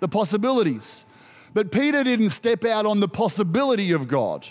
the 0.00 0.08
possibilities. 0.08 1.06
But 1.54 1.70
Peter 1.70 2.02
didn't 2.02 2.30
step 2.30 2.64
out 2.64 2.84
on 2.84 2.98
the 2.98 3.06
possibility 3.06 3.92
of 3.92 4.08
God. 4.08 4.44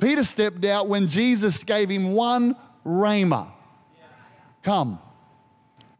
Peter 0.00 0.24
stepped 0.24 0.64
out 0.64 0.88
when 0.88 1.06
Jesus 1.06 1.62
gave 1.62 1.90
him 1.90 2.14
one 2.14 2.56
rhema 2.82 3.48
come. 4.62 4.98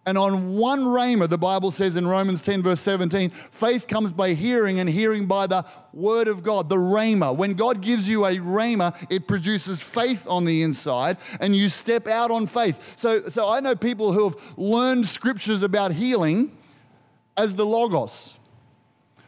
And 0.07 0.19
on 0.19 0.57
one 0.57 0.85
rhema, 0.85 1.29
the 1.29 1.39
Bible 1.39 1.71
says 1.71 1.97
in 1.97 2.07
Romans 2.07 2.43
10, 2.43 2.63
verse 2.63 2.81
17, 2.81 3.31
faith 3.31 3.87
comes 3.87 4.13
by 4.13 4.35
hearing, 4.35 4.79
and 4.79 4.89
hearing 4.89 5.25
by 5.25 5.47
the 5.47 5.65
word 5.95 6.29
of 6.29 6.43
God, 6.43 6.69
the 6.69 6.77
rhema. 6.77 7.35
When 7.35 7.55
God 7.55 7.81
gives 7.81 8.07
you 8.07 8.27
a 8.27 8.37
rhema, 8.37 8.95
it 9.09 9.27
produces 9.27 9.83
faith 9.83 10.27
on 10.29 10.45
the 10.45 10.63
inside, 10.63 11.17
and 11.41 11.57
you 11.57 11.71
step 11.71 12.07
out 12.07 12.31
on 12.31 12.47
faith. 12.47 12.95
So, 12.99 13.29
so 13.29 13.51
I 13.51 13.61
know 13.61 13.75
people 13.75 14.13
who 14.13 14.29
have 14.29 14.59
learned 14.59 15.07
scriptures 15.07 15.63
about 15.63 15.93
healing 15.93 16.55
as 17.37 17.55
the 17.55 17.65
Logos, 17.65 18.37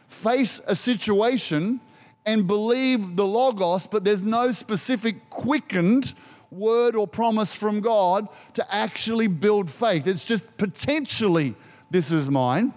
face 0.07 0.61
a 0.67 0.75
situation 0.75 1.81
and 2.25 2.45
believe 2.45 3.15
the 3.15 3.25
Logos, 3.25 3.87
but 3.87 4.03
there's 4.03 4.21
no 4.21 4.51
specific 4.51 5.29
quickened 5.29 6.13
word 6.51 6.95
or 6.95 7.07
promise 7.07 7.53
from 7.53 7.81
God 7.81 8.27
to 8.53 8.73
actually 8.73 9.27
build 9.27 9.69
faith. 9.69 10.07
It's 10.07 10.25
just 10.25 10.57
potentially, 10.57 11.55
this 11.89 12.11
is 12.11 12.29
mine, 12.29 12.73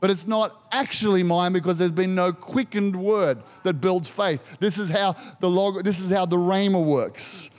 but 0.00 0.10
it's 0.10 0.26
not 0.26 0.60
actually 0.70 1.22
mine 1.22 1.52
because 1.52 1.78
there's 1.78 1.92
been 1.92 2.14
no 2.14 2.32
quickened 2.32 2.94
word 2.94 3.42
that 3.64 3.80
builds 3.80 4.08
faith. 4.08 4.58
This 4.60 4.78
is 4.78 4.88
how 4.88 5.16
the 5.40 5.50
log, 5.50 5.84
this 5.84 6.00
is 6.00 6.10
how 6.10 6.26
the 6.26 6.36
rhema 6.36 6.82
works. 6.84 7.50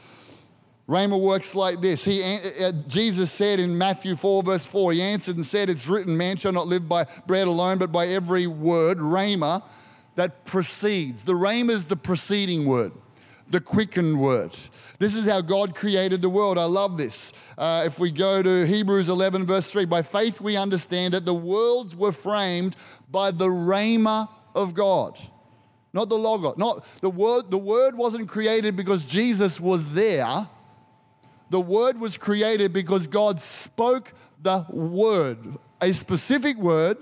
Rhema 0.89 1.19
works 1.19 1.53
like 1.53 1.81
this. 1.81 2.03
He, 2.03 2.23
uh, 2.23 2.71
Jesus 2.87 3.31
said 3.31 3.59
in 3.59 3.77
Matthew 3.77 4.15
4, 4.15 4.41
verse 4.41 4.65
4, 4.65 4.93
He 4.93 5.01
answered 5.03 5.35
and 5.35 5.45
said, 5.45 5.69
It's 5.69 5.87
written, 5.87 6.17
man 6.17 6.37
shall 6.37 6.51
not 6.51 6.65
live 6.65 6.89
by 6.89 7.05
bread 7.27 7.47
alone, 7.47 7.77
but 7.77 7.91
by 7.91 8.07
every 8.07 8.47
word, 8.47 8.97
Rhema, 8.97 9.61
that 10.15 10.45
precedes. 10.45 11.23
The 11.23 11.33
Rhema 11.33 11.69
is 11.69 11.85
the 11.85 11.95
preceding 11.95 12.65
word, 12.65 12.91
the 13.49 13.59
quickened 13.59 14.19
word. 14.19 14.55
This 14.99 15.15
is 15.15 15.25
how 15.25 15.41
God 15.41 15.75
created 15.75 16.21
the 16.21 16.29
world. 16.29 16.57
I 16.57 16.65
love 16.65 16.97
this. 16.97 17.33
Uh, 17.57 17.83
if 17.85 17.99
we 17.99 18.11
go 18.11 18.43
to 18.43 18.65
Hebrews 18.65 19.09
11, 19.09 19.45
verse 19.45 19.71
3, 19.71 19.85
by 19.85 20.01
faith 20.01 20.39
we 20.41 20.55
understand 20.55 21.13
that 21.13 21.25
the 21.25 21.33
worlds 21.33 21.95
were 21.95 22.11
framed 22.11 22.75
by 23.09 23.31
the 23.31 23.47
rhema 23.47 24.29
of 24.53 24.73
God. 24.73 25.17
Not 25.93 26.09
the 26.09 26.17
logo. 26.17 26.53
Not 26.57 26.85
the 27.01 27.09
word. 27.09 27.49
The 27.49 27.57
word 27.57 27.95
wasn't 27.95 28.29
created 28.29 28.75
because 28.75 29.05
Jesus 29.05 29.59
was 29.59 29.93
there. 29.93 30.47
The 31.49 31.59
word 31.59 31.99
was 31.99 32.15
created 32.15 32.73
because 32.73 33.07
God 33.07 33.39
spoke 33.39 34.13
the 34.41 34.65
word, 34.69 35.57
a 35.81 35.93
specific 35.93 36.57
word, 36.57 36.97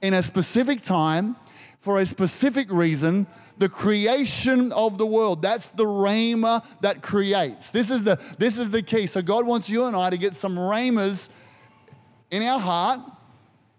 in 0.00 0.14
a 0.14 0.22
specific 0.22 0.80
time, 0.80 1.36
for 1.80 2.00
a 2.00 2.06
specific 2.06 2.70
reason, 2.70 3.26
the 3.60 3.68
creation 3.68 4.72
of 4.72 4.96
the 4.96 5.04
world. 5.04 5.42
That's 5.42 5.68
the 5.68 5.84
rhema 5.84 6.64
that 6.80 7.02
creates. 7.02 7.70
This 7.70 7.90
is 7.90 8.02
the, 8.02 8.18
this 8.38 8.56
is 8.56 8.70
the 8.70 8.82
key. 8.82 9.06
So 9.06 9.20
God 9.20 9.46
wants 9.46 9.68
you 9.68 9.84
and 9.84 9.94
I 9.94 10.08
to 10.08 10.16
get 10.16 10.34
some 10.34 10.58
rhemas 10.58 11.28
in 12.30 12.42
our 12.42 12.58
heart, 12.58 13.00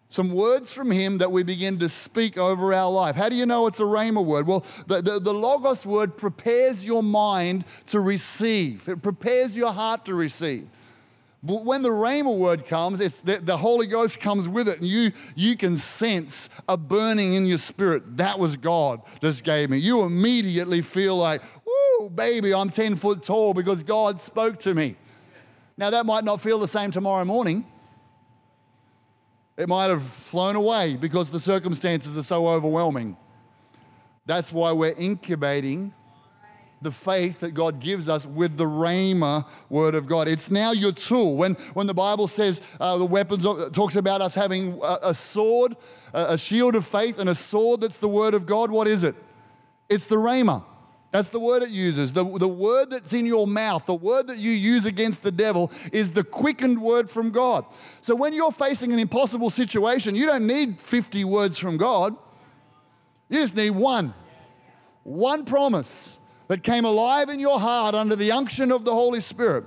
some 0.08 0.34
words 0.34 0.72
from 0.72 0.92
Him 0.92 1.18
that 1.18 1.32
we 1.32 1.42
begin 1.42 1.80
to 1.80 1.90
speak 1.90 2.38
over 2.38 2.76
our 2.76 2.92
life. 2.92 3.16
How 3.16 3.28
do 3.28 3.36
you 3.36 3.48
know 3.48 3.66
it's 3.66 3.80
a 3.80 3.84
rhema 3.84 4.24
word? 4.24 4.46
Well, 4.46 4.64
the, 4.86 5.02
the, 5.02 5.20
the 5.20 5.34
Logos 5.34 5.84
word 5.84 6.16
prepares 6.16 6.86
your 6.86 7.02
mind 7.02 7.66
to 7.88 8.02
receive, 8.02 8.88
it 8.88 9.02
prepares 9.02 9.58
your 9.58 9.74
heart 9.74 10.06
to 10.06 10.14
receive. 10.14 10.68
But 11.44 11.66
when 11.66 11.82
the 11.82 11.90
Rhema 11.90 12.38
word 12.38 12.68
comes, 12.68 13.02
it's 13.02 13.22
the, 13.22 13.38
the, 13.38 13.58
Holy 13.58 13.88
Ghost 13.88 14.20
comes 14.20 14.48
with 14.48 14.68
it, 14.68 14.80
and 14.80 14.88
you, 14.88 15.12
you 15.36 15.58
can 15.58 15.76
sense 15.76 16.50
a 16.70 16.78
burning 16.78 17.34
in 17.34 17.48
your 17.48 17.58
spirit. 17.58 18.18
That 18.18 18.38
was 18.38 18.56
God 18.56 19.02
just 19.22 19.44
gave 19.44 19.72
me. 19.72 19.80
You 19.80 20.04
immediately 20.04 20.84
feel 20.84 21.18
like, 21.18 21.42
whoo, 21.66 22.12
baby, 22.12 22.54
I'm 22.54 22.70
10 22.70 22.96
foot 22.96 23.24
tall 23.24 23.56
because 23.56 23.82
God 23.82 24.22
spoke 24.22 24.60
to 24.60 24.76
me. 24.76 24.96
Now, 25.78 25.90
that 25.90 26.06
might 26.06 26.24
not 26.24 26.42
feel 26.42 26.60
the 26.60 26.68
same 26.68 26.92
tomorrow 26.92 27.26
morning. 27.26 27.66
It 29.58 29.68
might 29.68 29.88
have 29.88 30.06
flown 30.06 30.56
away 30.56 30.96
because 30.96 31.32
the 31.32 31.40
circumstances 31.40 32.18
are 32.18 32.24
so 32.24 32.48
overwhelming. 32.48 33.18
That's 34.28 34.52
why 34.52 34.74
we're 34.74 34.94
incubating 34.94 35.94
the 36.82 36.92
faith 36.92 37.40
that 37.42 37.54
God 37.54 37.80
gives 37.80 38.10
us 38.10 38.26
with 38.26 38.58
the 38.58 38.66
Rhema 38.66 39.46
word 39.70 39.94
of 39.94 40.08
God. 40.08 40.28
It's 40.28 40.50
now 40.50 40.72
your 40.72 40.92
tool. 40.92 41.36
When, 41.36 41.54
when 41.74 41.86
the 41.86 41.94
Bible 41.94 42.28
says 42.28 42.62
uh, 42.80 42.98
the 42.98 43.06
weapons, 43.06 43.46
talks 43.72 43.96
about 43.96 44.22
us 44.22 44.34
having 44.34 44.80
a, 44.82 45.00
a 45.04 45.14
sword, 45.14 45.78
a, 46.14 46.34
a, 46.34 46.38
shield 46.38 46.76
of 46.76 46.86
faith, 46.86 47.20
and 47.20 47.30
a 47.30 47.36
sword 47.36 47.82
that's 47.82 47.98
the 47.98 48.08
word 48.08 48.34
of 48.34 48.46
God, 48.46 48.72
what 48.72 48.88
is 48.88 49.04
it? 49.04 49.16
It's 49.90 50.08
the 50.08 50.16
Rhema. 50.16 50.64
That's 51.12 51.30
the 51.30 51.40
word 51.40 51.62
it 51.62 51.70
uses. 51.70 52.14
The, 52.14 52.24
the 52.24 52.48
word 52.48 52.90
that's 52.90 53.14
in 53.14 53.26
your 53.26 53.46
mouth, 53.46 53.86
the 53.86 53.94
word 53.94 54.28
that 54.28 54.38
you 54.38 54.52
use 54.52 54.86
against 54.86 55.22
the 55.22 55.32
devil, 55.32 55.70
is 55.92 56.14
the 56.14 56.24
quickened 56.24 56.82
word 56.82 57.10
from 57.10 57.32
God. 57.32 57.66
So 58.00 58.16
when 58.16 58.34
you're 58.34 58.54
facing 58.54 58.94
an 58.94 59.00
impossible 59.00 59.50
situation, 59.50 60.16
you 60.16 60.26
don't 60.26 60.48
need 60.48 60.80
50 60.80 61.26
words 61.26 61.58
from 61.58 61.76
God. 61.76 62.16
You 63.30 63.42
just 63.42 63.56
need 63.56 63.72
one. 63.72 64.14
One 65.04 65.44
promise 65.44 66.18
that 66.52 66.64
came 66.64 66.84
alive 66.84 67.30
in 67.30 67.40
your 67.40 67.62
heart 67.62 67.96
under 67.96 68.14
the 68.14 68.30
unction 68.30 68.74
of 68.74 68.84
the 68.84 68.92
Holy 68.92 69.22
Spirit. 69.22 69.64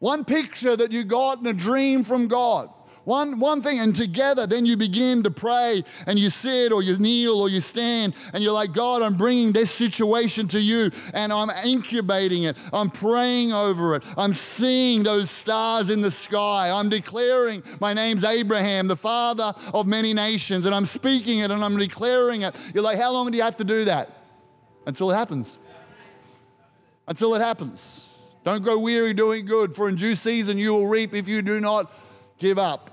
One 0.00 0.24
picture 0.24 0.74
that 0.74 0.90
you 0.90 1.04
got 1.04 1.38
in 1.38 1.46
a 1.46 1.52
dream 1.52 2.02
from 2.02 2.26
God. 2.26 2.70
One, 3.04 3.38
one 3.38 3.62
thing, 3.62 3.78
and 3.78 3.94
together 3.94 4.48
then 4.48 4.66
you 4.66 4.76
begin 4.76 5.22
to 5.22 5.30
pray 5.30 5.84
and 6.08 6.18
you 6.18 6.28
sit 6.28 6.72
or 6.72 6.82
you 6.82 6.98
kneel 6.98 7.40
or 7.40 7.48
you 7.48 7.60
stand 7.60 8.14
and 8.32 8.42
you're 8.42 8.52
like, 8.52 8.72
God, 8.72 9.00
I'm 9.00 9.16
bringing 9.16 9.52
this 9.52 9.70
situation 9.70 10.48
to 10.48 10.60
you 10.60 10.90
and 11.14 11.32
I'm 11.32 11.50
incubating 11.64 12.42
it. 12.42 12.56
I'm 12.72 12.90
praying 12.90 13.52
over 13.52 13.94
it. 13.94 14.02
I'm 14.18 14.32
seeing 14.32 15.04
those 15.04 15.30
stars 15.30 15.88
in 15.88 16.00
the 16.00 16.10
sky. 16.10 16.68
I'm 16.68 16.88
declaring 16.88 17.62
my 17.78 17.94
name's 17.94 18.24
Abraham, 18.24 18.88
the 18.88 18.96
father 18.96 19.54
of 19.72 19.86
many 19.86 20.14
nations, 20.14 20.66
and 20.66 20.74
I'm 20.74 20.84
speaking 20.84 21.38
it 21.38 21.52
and 21.52 21.62
I'm 21.62 21.76
declaring 21.76 22.42
it. 22.42 22.56
You're 22.74 22.82
like, 22.82 22.98
how 22.98 23.12
long 23.12 23.30
do 23.30 23.36
you 23.36 23.44
have 23.44 23.58
to 23.58 23.64
do 23.64 23.84
that? 23.84 24.10
Until 24.84 25.12
it 25.12 25.14
happens 25.14 25.60
until 27.06 27.34
it 27.34 27.40
happens. 27.40 28.08
Don't 28.44 28.62
grow 28.62 28.78
weary 28.78 29.12
doing 29.12 29.44
good, 29.44 29.74
for 29.74 29.88
in 29.88 29.96
due 29.96 30.14
season 30.14 30.58
you 30.58 30.72
will 30.72 30.86
reap 30.86 31.14
if 31.14 31.28
you 31.28 31.42
do 31.42 31.60
not 31.60 31.92
give 32.38 32.58
up. 32.58 32.90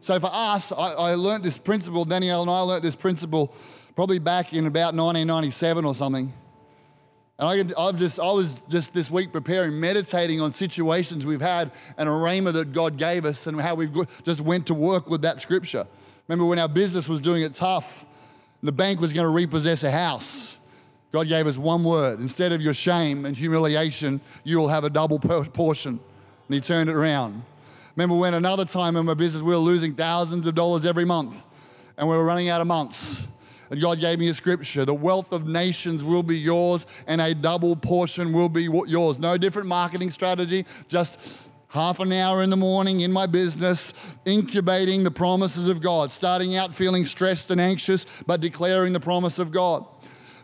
So 0.00 0.20
for 0.20 0.28
us, 0.30 0.70
I, 0.70 0.92
I 0.92 1.14
learned 1.14 1.44
this 1.44 1.56
principle, 1.56 2.04
Danielle 2.04 2.42
and 2.42 2.50
I 2.50 2.60
learned 2.60 2.84
this 2.84 2.94
principle 2.94 3.54
probably 3.96 4.18
back 4.18 4.52
in 4.52 4.66
about 4.66 4.94
1997 4.94 5.84
or 5.84 5.94
something. 5.94 6.30
And 7.38 7.74
I, 7.76 7.82
I've 7.82 7.96
just, 7.96 8.20
I 8.20 8.30
was 8.30 8.60
just 8.68 8.92
this 8.92 9.10
week 9.10 9.32
preparing, 9.32 9.80
meditating 9.80 10.40
on 10.42 10.52
situations 10.52 11.24
we've 11.24 11.40
had 11.40 11.72
and 11.96 12.08
a 12.08 12.12
rhema 12.12 12.52
that 12.52 12.72
God 12.72 12.98
gave 12.98 13.24
us 13.24 13.46
and 13.46 13.58
how 13.60 13.74
we've 13.74 13.92
just 14.24 14.42
went 14.42 14.66
to 14.66 14.74
work 14.74 15.08
with 15.08 15.22
that 15.22 15.40
scripture. 15.40 15.86
Remember 16.28 16.44
when 16.44 16.58
our 16.58 16.68
business 16.68 17.08
was 17.08 17.20
doing 17.20 17.42
it 17.42 17.54
tough 17.54 18.04
The 18.64 18.72
bank 18.72 18.98
was 18.98 19.12
going 19.12 19.24
to 19.26 19.30
repossess 19.30 19.84
a 19.84 19.90
house. 19.90 20.56
God 21.12 21.28
gave 21.28 21.46
us 21.46 21.58
one 21.58 21.84
word. 21.84 22.18
Instead 22.18 22.50
of 22.50 22.62
your 22.62 22.72
shame 22.72 23.26
and 23.26 23.36
humiliation, 23.36 24.22
you 24.42 24.58
will 24.58 24.68
have 24.68 24.84
a 24.84 24.90
double 24.90 25.18
portion. 25.18 26.00
And 26.48 26.54
He 26.54 26.60
turned 26.60 26.88
it 26.88 26.96
around. 26.96 27.42
Remember 27.94 28.16
when 28.16 28.32
another 28.32 28.64
time 28.64 28.96
in 28.96 29.04
my 29.04 29.14
business 29.14 29.42
we 29.42 29.52
were 29.52 29.58
losing 29.58 29.94
thousands 29.94 30.46
of 30.46 30.54
dollars 30.54 30.84
every 30.86 31.04
month 31.04 31.40
and 31.98 32.08
we 32.08 32.16
were 32.16 32.24
running 32.24 32.48
out 32.48 32.62
of 32.62 32.66
months. 32.66 33.22
And 33.70 33.80
God 33.80 34.00
gave 34.00 34.18
me 34.18 34.28
a 34.28 34.34
scripture 34.34 34.86
the 34.86 34.94
wealth 34.94 35.32
of 35.32 35.46
nations 35.46 36.02
will 36.02 36.22
be 36.22 36.38
yours, 36.38 36.86
and 37.06 37.20
a 37.20 37.34
double 37.34 37.76
portion 37.76 38.32
will 38.32 38.48
be 38.48 38.62
yours. 38.62 39.18
No 39.18 39.36
different 39.36 39.68
marketing 39.68 40.10
strategy, 40.10 40.64
just 40.88 41.20
half 41.74 41.98
an 41.98 42.12
hour 42.12 42.40
in 42.40 42.50
the 42.50 42.56
morning 42.56 43.00
in 43.00 43.12
my 43.12 43.26
business, 43.26 43.92
incubating 44.24 45.02
the 45.02 45.10
promises 45.10 45.66
of 45.66 45.82
God, 45.82 46.12
starting 46.12 46.54
out 46.54 46.72
feeling 46.72 47.04
stressed 47.04 47.50
and 47.50 47.60
anxious, 47.60 48.06
but 48.28 48.40
declaring 48.40 48.92
the 48.92 49.00
promise 49.00 49.40
of 49.40 49.50
God. 49.50 49.84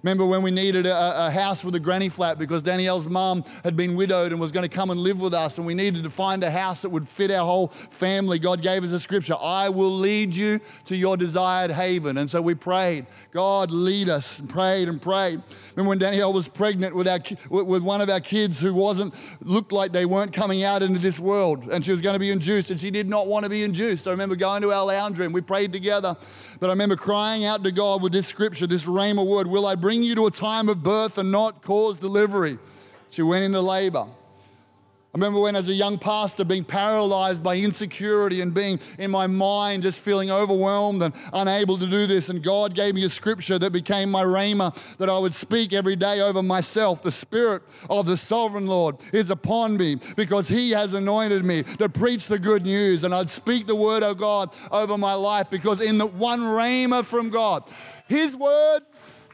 Remember 0.02 0.24
when 0.24 0.42
we 0.42 0.50
needed 0.50 0.86
a, 0.86 1.26
a, 1.26 1.30
house 1.30 1.62
with 1.62 1.74
a 1.74 1.80
granny 1.80 2.08
flat 2.08 2.38
because 2.38 2.62
Danielle's 2.62 3.08
mom 3.08 3.44
had 3.64 3.76
been 3.76 3.94
widowed 3.94 4.32
and 4.32 4.40
was 4.40 4.50
going 4.50 4.68
to 4.68 4.74
come 4.74 4.90
and 4.90 5.00
live 5.00 5.20
with 5.20 5.34
us, 5.34 5.58
and 5.58 5.66
we 5.66 5.74
needed 5.74 6.04
to 6.04 6.10
find 6.10 6.42
a 6.42 6.50
house 6.50 6.82
that 6.82 6.88
would 6.88 7.06
fit 7.06 7.30
our 7.30 7.44
whole 7.44 7.68
family. 7.68 8.38
God 8.38 8.62
gave 8.62 8.82
us 8.82 8.92
a 8.92 9.00
scripture 9.00 9.34
I 9.40 9.68
will 9.68 9.90
lead 9.90 10.34
you 10.34 10.60
to 10.84 10.96
your 10.96 11.16
desired 11.16 11.70
haven. 11.70 12.16
And 12.16 12.30
so 12.30 12.40
we 12.40 12.54
prayed, 12.54 13.06
God, 13.30 13.70
lead 13.70 14.08
us, 14.08 14.38
and 14.38 14.48
prayed 14.48 14.88
and 14.88 15.00
prayed. 15.00 15.42
Remember 15.76 15.90
when 15.90 15.98
Danielle 15.98 16.32
was 16.32 16.48
pregnant 16.48 16.94
with, 16.94 17.06
our, 17.06 17.20
with 17.50 17.82
one 17.82 18.00
of 18.00 18.08
our 18.08 18.20
kids 18.20 18.58
who 18.58 18.72
wasn't, 18.72 19.14
looked 19.42 19.72
like 19.72 19.92
they 19.92 20.06
weren't 20.06 20.32
coming 20.32 20.64
out 20.64 20.82
into 20.82 20.98
this 20.98 21.20
world, 21.20 21.68
and 21.70 21.84
she 21.84 21.90
was 21.90 22.00
going 22.00 22.14
to 22.14 22.20
be 22.20 22.30
induced, 22.30 22.70
and 22.70 22.80
she 22.80 22.90
did 22.90 23.08
not 23.08 23.26
want 23.26 23.44
to 23.44 23.50
be 23.50 23.62
induced. 23.64 24.06
I 24.06 24.12
remember 24.12 24.36
going 24.36 24.62
to 24.62 24.72
our 24.72 24.86
lounge 24.86 25.18
room, 25.18 25.32
we 25.32 25.42
prayed 25.42 25.72
together, 25.72 26.16
but 26.58 26.68
I 26.68 26.72
remember 26.72 26.96
crying 26.96 27.44
out 27.44 27.62
to 27.64 27.72
God 27.72 28.02
with 28.02 28.12
this 28.12 28.26
scripture, 28.26 28.66
this 28.66 28.84
rhema 28.84 29.26
word, 29.26 29.46
Will 29.46 29.66
I 29.66 29.74
bring 29.74 29.89
you 29.92 30.14
to 30.14 30.26
a 30.26 30.30
time 30.30 30.68
of 30.68 30.82
birth 30.82 31.18
and 31.18 31.32
not 31.32 31.62
cause 31.62 31.98
delivery. 31.98 32.58
She 33.10 33.22
went 33.22 33.44
into 33.44 33.60
labor. 33.60 34.06
I 35.12 35.18
remember 35.18 35.40
when, 35.40 35.56
as 35.56 35.68
a 35.68 35.72
young 35.72 35.98
pastor, 35.98 36.44
being 36.44 36.62
paralyzed 36.62 37.42
by 37.42 37.56
insecurity 37.56 38.42
and 38.42 38.54
being 38.54 38.78
in 38.96 39.10
my 39.10 39.26
mind, 39.26 39.82
just 39.82 40.00
feeling 40.00 40.30
overwhelmed 40.30 41.02
and 41.02 41.12
unable 41.32 41.76
to 41.78 41.86
do 41.88 42.06
this. 42.06 42.28
And 42.28 42.40
God 42.40 42.76
gave 42.76 42.94
me 42.94 43.02
a 43.02 43.08
scripture 43.08 43.58
that 43.58 43.72
became 43.72 44.08
my 44.08 44.22
rhema 44.22 44.72
that 44.98 45.10
I 45.10 45.18
would 45.18 45.34
speak 45.34 45.72
every 45.72 45.96
day 45.96 46.20
over 46.20 46.44
myself. 46.44 47.02
The 47.02 47.10
Spirit 47.10 47.64
of 47.88 48.06
the 48.06 48.16
Sovereign 48.16 48.68
Lord 48.68 48.98
is 49.12 49.30
upon 49.30 49.76
me 49.76 49.96
because 50.14 50.46
He 50.46 50.70
has 50.70 50.94
anointed 50.94 51.44
me 51.44 51.64
to 51.64 51.88
preach 51.88 52.28
the 52.28 52.38
good 52.38 52.62
news. 52.62 53.02
And 53.02 53.12
I'd 53.12 53.30
speak 53.30 53.66
the 53.66 53.74
word 53.74 54.04
of 54.04 54.16
God 54.16 54.54
over 54.70 54.96
my 54.96 55.14
life 55.14 55.50
because 55.50 55.80
in 55.80 55.98
the 55.98 56.06
one 56.06 56.38
rhema 56.38 57.04
from 57.04 57.30
God, 57.30 57.64
His 58.06 58.36
word 58.36 58.82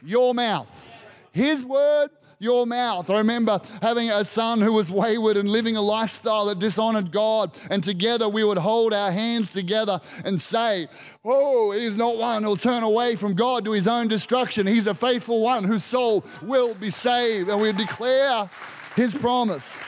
your 0.03 0.33
mouth. 0.33 1.03
His 1.31 1.63
word, 1.63 2.09
your 2.39 2.67
mouth. 2.67 3.09
I 3.09 3.17
remember 3.17 3.59
having 3.81 4.09
a 4.09 4.23
son 4.23 4.61
who 4.61 4.73
was 4.73 4.91
wayward 4.91 5.37
and 5.37 5.49
living 5.49 5.75
a 5.75 5.81
lifestyle 5.81 6.45
that 6.45 6.59
dishonored 6.59 7.11
God, 7.11 7.57
and 7.71 7.83
together 7.83 8.29
we 8.29 8.43
would 8.43 8.57
hold 8.57 8.93
our 8.93 9.11
hands 9.11 9.51
together 9.51 9.99
and 10.23 10.41
say, 10.41 10.87
Oh, 11.25 11.71
he's 11.71 11.95
not 11.95 12.17
one 12.17 12.43
who'll 12.43 12.55
turn 12.55 12.83
away 12.83 13.15
from 13.15 13.33
God 13.33 13.65
to 13.65 13.71
his 13.71 13.87
own 13.87 14.07
destruction. 14.07 14.67
He's 14.67 14.87
a 14.87 14.93
faithful 14.93 15.41
one 15.41 15.63
whose 15.63 15.83
soul 15.83 16.25
will 16.41 16.75
be 16.75 16.89
saved. 16.89 17.49
And 17.49 17.61
we 17.61 17.71
declare 17.71 18.49
his 18.95 19.15
promise. 19.15 19.81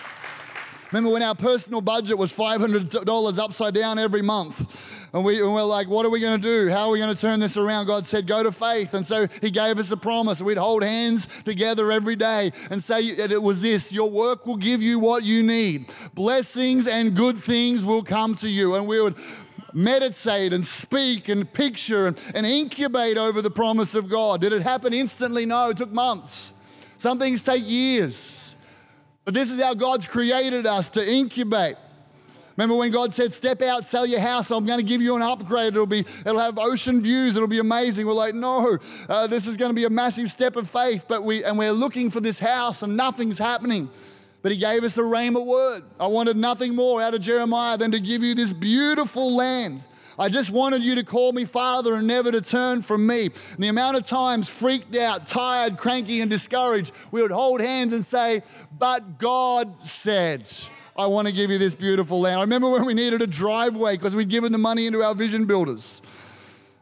Remember 0.91 1.12
when 1.12 1.21
our 1.21 1.36
personal 1.36 1.82
budget 1.82 2.17
was 2.17 2.34
$500 2.34 3.39
upside 3.39 3.75
down 3.75 3.99
every 3.99 4.23
month? 4.23 4.97
And 5.13 5.23
we, 5.23 5.39
and 5.39 5.54
we're 5.54 5.63
like, 5.63 5.88
what 5.88 6.04
are 6.06 6.10
we 6.10 6.19
going 6.19 6.41
to 6.41 6.47
do? 6.47 6.69
How 6.69 6.88
are 6.88 6.91
we 6.91 6.99
going 6.99 7.13
to 7.13 7.19
turn 7.19 7.39
this 7.39 7.58
around? 7.58 7.86
God 7.86 8.08
said, 8.08 8.25
go 8.25 8.41
to 8.41 8.52
faith. 8.52 8.95
And 8.95 9.06
so 9.06 9.28
He 9.41 9.52
gave 9.52 9.78
us 9.78 9.91
a 9.91 9.97
promise. 9.97 10.41
We'd 10.41 10.58
hold 10.58 10.84
hands 10.84 11.28
together 11.43 11.91
every 11.91 12.15
day 12.15 12.52
and 12.71 12.84
say, 12.84 13.21
and 13.21 13.32
it 13.32 13.41
was 13.41 13.62
this 13.62 13.91
your 13.91 14.10
work 14.10 14.47
will 14.47 14.58
give 14.58 14.82
you 14.82 14.97
what 14.97 15.23
you 15.23 15.43
need. 15.43 15.91
Blessings 16.15 16.88
and 16.88 17.15
good 17.15 17.39
things 17.39 17.86
will 17.86 18.04
come 18.04 18.34
to 18.36 18.49
you. 18.49 18.75
And 18.75 18.88
we 18.88 18.99
would 18.99 19.15
meditate 19.73 20.54
and 20.54 20.65
speak 20.65 21.30
and 21.30 21.52
picture 21.54 22.08
and, 22.08 22.19
and 22.34 22.45
incubate 22.47 23.17
over 23.17 23.43
the 23.43 23.52
promise 23.52 23.93
of 23.93 24.10
God. 24.10 24.41
Did 24.41 24.54
it 24.54 24.63
happen 24.63 24.93
instantly? 24.93 25.45
No, 25.45 25.69
it 25.69 25.78
took 25.78 25.91
months. 25.91 26.56
Some 26.97 27.19
things 27.19 27.43
take 27.43 27.63
years. 27.67 28.56
But 29.30 29.36
this 29.36 29.52
is 29.52 29.62
how 29.62 29.76
God's 29.76 30.08
created 30.08 30.65
us 30.65 30.89
to 30.89 31.08
incubate. 31.08 31.76
Remember 32.58 32.76
when 32.76 32.89
God 32.89 33.13
said, 33.13 33.32
Step 33.32 33.62
out, 33.62 33.88
sell 33.88 34.04
your 34.04 34.20
house, 34.20 34.50
I'm 34.50 34.65
going 34.65 34.80
to 34.80 34.84
give 34.84 35.04
you 35.04 35.15
an 35.15 35.22
upgrade. 35.22 35.74
It'll, 35.74 35.86
be, 35.86 36.00
it'll 36.00 36.39
have 36.39 36.58
ocean 36.58 37.00
views, 37.00 37.36
it'll 37.36 37.48
be 37.48 37.60
amazing. 37.60 38.08
We're 38.08 38.13
like, 38.13 38.34
No, 38.34 38.80
uh, 39.08 39.28
this 39.28 39.46
is 39.46 39.56
going 39.56 39.70
to 39.70 39.76
be 39.76 39.84
a 39.84 39.89
massive 39.92 40.32
step 40.32 40.56
of 40.56 40.68
faith. 40.68 41.06
But 41.08 41.22
we, 41.22 41.44
and 41.44 41.60
we're 41.60 41.74
looking 41.74 42.10
for 42.10 42.20
this 42.20 42.39
house 42.39 42.82
and 42.82 42.98
nothing's 42.98 43.38
happening. 43.38 43.92
But 44.42 44.52
he 44.52 44.58
gave 44.58 44.84
us 44.84 44.98
a 44.98 45.02
rhema 45.02 45.46
word. 45.46 45.84
I 46.00 46.08
wanted 46.08 46.36
nothing 46.36 46.74
more 46.74 47.00
out 47.00 47.13
of 47.13 47.22
Jeremiah 47.22 47.78
than 47.78 47.92
to 47.92 48.00
give 48.00 48.24
you 48.24 48.34
this 48.34 48.52
beautiful 48.52 49.36
land. 49.36 49.84
I 50.19 50.27
just 50.27 50.49
wanted 50.51 50.84
you 50.84 50.95
to 50.95 51.03
call 51.03 51.32
me 51.32 51.45
Father 51.45 51.95
and 51.95 52.05
never 52.05 52.29
to 52.29 52.41
turn 52.41 52.82
from 52.82 53.08
me. 53.08 53.25
And 53.53 53.63
the 53.63 53.69
amount 53.69 53.95
of 53.95 54.05
times 54.05 54.49
freaked 54.49 54.95
out, 54.97 55.25
tired, 55.25 55.77
cranky, 55.77 56.19
and 56.19 56.29
discouraged, 56.29 56.91
we 57.12 57.21
would 57.21 57.32
hold 57.32 57.62
hands 57.62 57.93
and 57.93 58.05
say, 58.05 58.43
But 58.77 59.17
God 59.17 59.82
said. 59.88 60.51
I 60.97 61.05
want 61.05 61.29
to 61.29 61.34
give 61.34 61.49
you 61.49 61.58
this 61.58 61.75
beautiful 61.75 62.19
land. 62.19 62.39
I 62.39 62.41
remember 62.41 62.69
when 62.69 62.86
we 62.86 62.93
needed 62.93 63.21
a 63.21 63.27
driveway 63.27 63.95
because 63.95 64.13
we'd 64.13 64.27
given 64.27 64.51
the 64.51 64.58
money 64.58 64.86
into 64.86 65.01
our 65.01 65.15
vision 65.15 65.45
builders. 65.45 66.01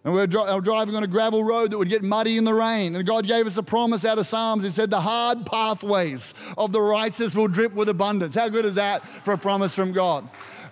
And 0.04 0.16
we 0.16 0.22
were 0.22 0.28
driving 0.28 0.96
on 0.96 1.04
a 1.04 1.08
gravel 1.08 1.44
road 1.44 1.70
that 1.70 1.78
would 1.78 1.90
get 1.90 2.02
muddy 2.02 2.38
in 2.38 2.46
the 2.46 2.54
rain. 2.54 2.96
And 2.96 3.06
God 3.06 3.28
gave 3.28 3.46
us 3.46 3.58
a 3.58 3.62
promise 3.62 4.06
out 4.06 4.18
of 4.18 4.26
Psalms. 4.26 4.64
He 4.64 4.70
said, 4.70 4.90
The 4.90 5.02
hard 5.02 5.46
pathways 5.46 6.34
of 6.58 6.72
the 6.72 6.82
righteous 6.82 7.36
will 7.36 7.50
drip 7.50 7.74
with 7.74 7.90
abundance. 7.90 8.34
How 8.34 8.48
good 8.48 8.66
is 8.66 8.76
that 8.76 9.06
for 9.06 9.34
a 9.34 9.38
promise 9.38 9.76
from 9.76 9.92
God? 9.92 10.28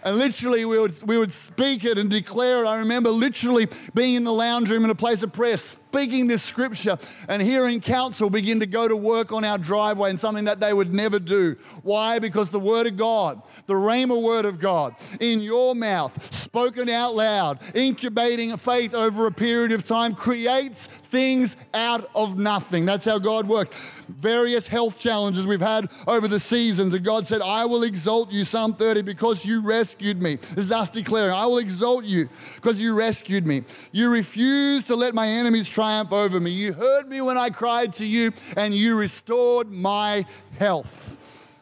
And 0.06 0.18
literally, 0.18 0.66
we 0.66 0.78
would, 0.78 1.02
we 1.02 1.18
would 1.18 1.34
speak 1.34 1.84
it 1.84 1.98
and 1.98 2.12
declare 2.12 2.64
it. 2.64 2.68
I 2.68 2.78
remember 2.78 3.10
literally 3.10 3.68
being 3.96 4.14
in 4.14 4.24
the 4.24 4.32
lounge 4.32 4.70
room 4.70 4.84
in 4.84 4.92
a 4.92 4.96
place 4.96 5.24
of 5.24 5.34
prayer, 5.34 5.58
speaking 5.96 6.28
this 6.28 6.44
scripture, 6.44 6.98
and 7.30 7.42
hearing 7.42 7.80
council 7.80 8.30
begin 8.30 8.60
to 8.60 8.66
go 8.66 8.86
to 8.86 8.98
work 8.98 9.32
on 9.32 9.46
our 9.46 9.58
driveway 9.58 10.10
and 10.10 10.20
something 10.20 10.44
that 10.44 10.60
they 10.60 10.74
would 10.74 10.94
never 10.94 11.20
do. 11.20 11.56
Why? 11.84 12.20
Because 12.20 12.50
the 12.50 12.60
Word 12.60 12.86
of 12.86 12.98
God, 12.98 13.42
the 13.66 13.76
Rhema 13.76 14.22
Word 14.22 14.44
of 14.44 14.60
God, 14.60 14.94
in 15.22 15.40
your 15.40 15.74
mouth, 15.74 16.34
spoken 16.34 16.90
out 16.90 17.16
loud, 17.16 17.60
incubating 17.74 18.58
faith 18.58 18.94
over 18.94 19.26
a 19.26 19.32
period 19.32 19.72
of 19.72 19.88
time, 19.88 20.16
creates 20.16 20.88
things 20.88 21.56
out 21.74 22.10
of 22.14 22.38
nothing. 22.38 22.86
That's 22.86 23.06
how 23.06 23.18
God 23.18 23.48
works. 23.48 24.04
Various 24.10 24.68
health 24.68 25.00
challenges 25.00 25.48
we've 25.48 25.62
had 25.62 25.90
over 26.08 26.28
the 26.28 26.42
seasons, 26.42 26.94
and 26.94 27.06
God 27.06 27.26
said, 27.26 27.42
I 27.42 27.64
will 27.64 27.84
exalt 27.84 28.34
you, 28.34 28.44
Psalm 28.44 28.74
30, 28.74 29.02
because 29.04 29.46
you 29.46 29.62
rescued 29.62 30.22
me. 30.22 30.36
This 30.36 30.66
is 30.66 30.72
us 30.74 30.90
declaring, 30.90 31.32
I 31.32 31.46
will 31.46 31.60
exalt 31.60 32.04
you 32.04 32.28
because 32.56 32.82
you 32.82 32.94
rescued 32.94 33.48
me. 33.48 33.64
You 33.94 34.10
refused 34.10 34.88
to 34.88 34.96
let 34.98 35.16
my 35.16 35.30
enemies 35.30 35.70
triumph 35.86 36.12
over 36.12 36.40
me. 36.40 36.50
You 36.50 36.74
heard 36.74 37.08
me 37.08 37.22
when 37.22 37.38
I 37.38 37.52
cried 37.52 37.94
to 37.94 38.06
you, 38.06 38.32
and 38.58 38.74
you 38.74 38.98
restored 38.98 39.72
my 39.72 40.26
health. 40.58 41.20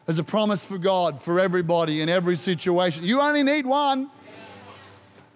As 0.08 0.18
a 0.18 0.24
promise 0.24 0.64
for 0.64 0.78
God, 0.78 1.20
for 1.20 1.38
everybody 1.38 2.00
in 2.00 2.08
every 2.08 2.36
situation. 2.36 3.04
You 3.04 3.20
only 3.20 3.42
need 3.42 3.66
one, 3.66 4.08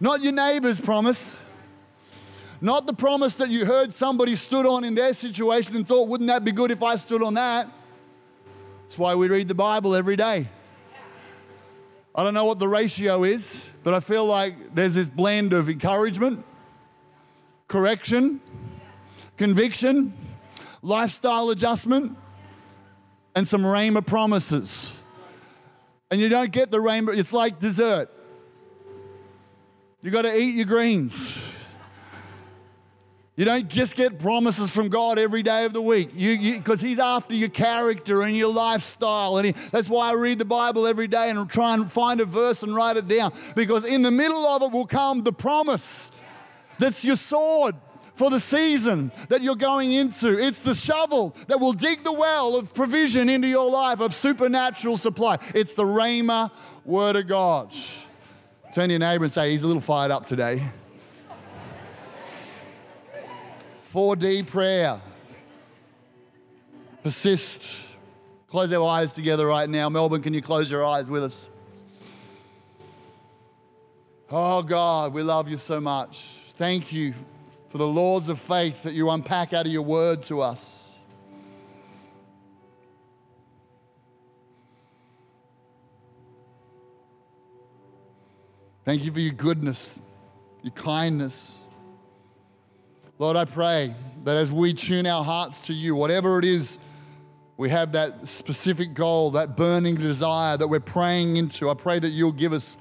not 0.01 0.23
your 0.23 0.33
neighbor's 0.33 0.81
promise. 0.81 1.37
Not 2.63 2.87
the 2.87 2.95
promise 2.95 3.37
that 3.37 3.51
you 3.51 3.67
heard 3.67 3.93
somebody 3.93 4.35
stood 4.35 4.65
on 4.65 4.85
in 4.85 4.95
their 4.95 5.13
situation 5.13 5.77
and 5.77 5.87
thought, 5.87 6.09
wouldn't 6.09 6.29
that 6.29 6.43
be 6.43 6.51
good 6.51 6.71
if 6.71 6.83
I 6.83 6.97
stood 6.97 7.23
on 7.23 7.35
that? 7.35 7.69
That's 8.85 8.97
why 8.97 9.15
we 9.15 9.29
read 9.29 9.49
the 9.49 9.55
Bible 9.55 9.95
every 9.95 10.17
day. 10.17 10.49
I 12.15 12.25
don't 12.25 12.35
know 12.35 12.47
what 12.47 12.59
the 12.59 12.67
ratio 12.69 13.25
is, 13.25 13.69
but 13.85 13.93
I 13.93 14.01
feel 14.01 14.25
like 14.25 14.75
there's 14.75 14.95
this 14.95 15.11
blend 15.11 15.53
of 15.53 15.69
encouragement, 15.69 16.43
correction, 17.69 18.41
conviction, 19.39 20.13
lifestyle 20.83 21.49
adjustment, 21.51 22.17
and 23.35 23.47
some 23.47 23.63
rhema 23.63 24.05
promises. 24.05 24.95
And 26.11 26.21
you 26.21 26.29
don't 26.29 26.51
get 26.51 26.71
the 26.71 26.81
rainbow, 26.81 27.13
it's 27.13 27.33
like 27.33 27.59
dessert. 27.59 28.11
You 30.03 30.11
got 30.11 30.23
to 30.23 30.37
eat 30.37 30.55
your 30.55 30.67
greens. 30.67 31.37
You 33.37 33.45
don't 33.45 33.69
just 33.69 33.95
get 33.95 34.19
promises 34.19 34.75
from 34.75 34.89
God 34.89 35.17
every 35.17 35.45
day 35.45 35.65
of 35.65 35.73
the 35.73 35.81
week 35.81 36.13
because 36.13 36.81
He's 36.81 36.99
after 36.99 37.35
your 37.35 37.49
character 37.49 38.23
and 38.23 38.37
your 38.37 38.53
lifestyle. 38.53 39.37
And 39.37 39.47
he, 39.47 39.53
that's 39.71 39.89
why 39.89 40.11
I 40.11 40.15
read 40.15 40.41
the 40.41 40.45
Bible 40.45 40.89
every 40.89 41.07
day 41.07 41.31
and 41.31 41.49
try 41.49 41.75
and 41.75 41.91
find 41.91 42.21
a 42.21 42.25
verse 42.25 42.65
and 42.65 42.75
write 42.75 42.97
it 42.97 43.07
down 43.07 43.33
because 43.55 43.85
in 43.85 44.03
the 44.03 44.11
middle 44.11 44.45
of 44.45 44.63
it 44.63 44.73
will 44.73 44.87
come 44.87 45.23
the 45.23 45.33
promise 45.33 46.11
that's 46.81 47.05
your 47.05 47.15
sword 47.15 47.77
for 48.19 48.31
the 48.31 48.41
season 48.41 49.13
that 49.29 49.43
you're 49.43 49.55
going 49.55 49.93
into. 49.93 50.39
It's 50.39 50.59
the 50.59 50.75
shovel 50.75 51.37
that 51.47 51.61
will 51.61 51.73
dig 51.73 52.03
the 52.03 52.13
well 52.13 52.57
of 52.57 52.75
provision 52.75 53.29
into 53.29 53.47
your 53.47 53.71
life, 53.71 54.01
of 54.01 54.13
supernatural 54.13 54.97
supply. 54.97 55.39
It's 55.55 55.75
the 55.75 55.85
Rhema 55.85 56.51
Word 56.85 57.15
of 57.15 57.29
God. 57.29 57.73
Turn 58.73 58.89
to 58.89 58.91
your 58.91 58.99
neighbor 58.99 59.25
and 59.25 59.33
say, 59.33 59.53
He's 59.53 59.63
a 59.63 59.69
little 59.69 59.81
fired 59.81 60.11
up 60.11 60.27
today. 60.27 60.65
4D 63.85 64.49
prayer. 64.49 65.01
Persist. 67.05 67.77
Close 68.49 68.73
our 68.73 68.85
eyes 68.85 69.13
together 69.13 69.47
right 69.47 69.69
now. 69.69 69.89
Melbourne, 69.89 70.23
can 70.23 70.35
you 70.35 70.43
close 70.43 70.69
your 70.69 70.85
eyes 70.85 71.09
with 71.09 71.23
us? 71.23 71.49
Oh 74.31 74.63
God, 74.63 75.15
we 75.15 75.23
love 75.23 75.49
you 75.49 75.57
so 75.57 75.81
much. 75.81 76.17
Thank 76.57 76.93
you 76.93 77.15
for 77.79 77.85
the 77.85 78.01
laws 78.01 78.29
of 78.29 78.41
faith 78.41 78.83
that 78.83 78.93
you 78.93 79.09
unpack 79.09 79.53
out 79.53 79.65
of 79.65 79.71
your 79.71 79.83
word 79.83 80.21
to 80.25 80.41
us. 80.41 80.99
Thank 88.85 89.05
you 89.05 89.13
for 89.13 89.21
your 89.21 89.33
goodness, 89.33 89.97
your 90.63 90.73
kindness. 90.73 91.61
Lord, 93.21 93.37
I 93.37 93.45
pray 93.45 93.95
that 94.25 94.37
as 94.37 94.51
we 94.51 94.75
tune 94.75 95.07
our 95.07 95.23
hearts 95.23 95.61
to 95.63 95.73
you, 95.73 95.95
whatever 95.95 96.41
it 96.41 96.45
is, 96.45 96.79
we 97.57 97.69
have 97.69 97.93
that 97.93 98.27
specific 98.27 98.93
goal, 98.93 99.31
that 99.33 99.57
burning 99.57 99.95
desire 99.95 100.57
that 100.57 100.67
we're 100.67 100.81
praying 100.81 101.37
into. 101.37 101.71
I 101.71 101.75
pray 101.75 102.01
that 102.01 102.09
you'll 102.09 102.33
give 102.33 102.53
us 102.53 102.77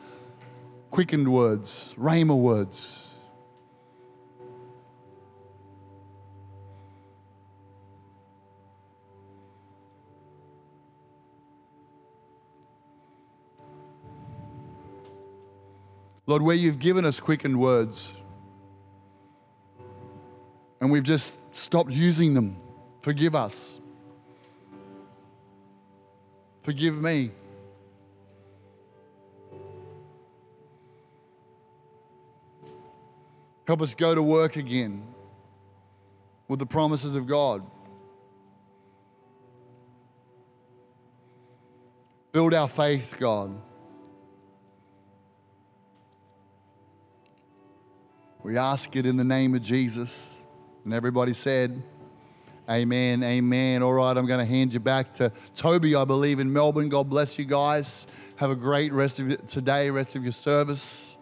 quickened 0.90 1.32
words, 1.32 1.94
rhema 2.00 2.36
words. 2.36 3.07
Lord, 16.28 16.42
where 16.42 16.56
you've 16.56 16.78
given 16.78 17.06
us 17.06 17.22
quickened 17.22 17.58
words 17.58 18.14
and 20.82 20.92
we've 20.92 21.04
just 21.04 21.36
stopped 21.56 21.90
using 21.90 22.34
them, 22.34 22.58
forgive 23.02 23.34
us. 23.34 23.80
Forgive 26.64 27.02
me. 27.02 27.32
Help 33.66 33.82
us 33.82 33.96
go 33.96 34.14
to 34.14 34.22
work 34.22 34.58
again 34.58 35.06
with 36.50 36.60
the 36.60 36.66
promises 36.66 37.16
of 37.16 37.26
God. 37.26 37.64
Build 42.34 42.54
our 42.54 42.68
faith, 42.68 43.16
God. 43.18 43.56
We 48.48 48.56
ask 48.56 48.96
it 48.96 49.06
in 49.06 49.18
the 49.18 49.26
name 49.26 49.56
of 49.56 49.62
Jesus. 49.62 50.42
And 50.86 50.94
everybody 50.94 51.34
said, 51.34 51.84
Amen, 52.70 53.22
amen. 53.22 53.84
All 53.84 53.92
right, 53.92 54.16
I'm 54.16 54.26
going 54.26 54.40
to 54.40 54.46
hand 54.46 54.74
you 54.74 54.80
back 54.80 55.12
to 55.16 55.34
Toby, 55.54 55.96
I 55.96 56.06
believe, 56.06 56.40
in 56.40 56.54
Melbourne. 56.54 56.88
God 56.88 57.10
bless 57.10 57.38
you 57.38 57.44
guys. 57.44 58.08
Have 58.38 58.50
a 58.50 58.56
great 58.56 58.94
rest 58.94 59.20
of 59.20 59.46
today, 59.48 59.90
rest 59.90 60.16
of 60.16 60.24
your 60.24 60.32
service. 60.32 61.17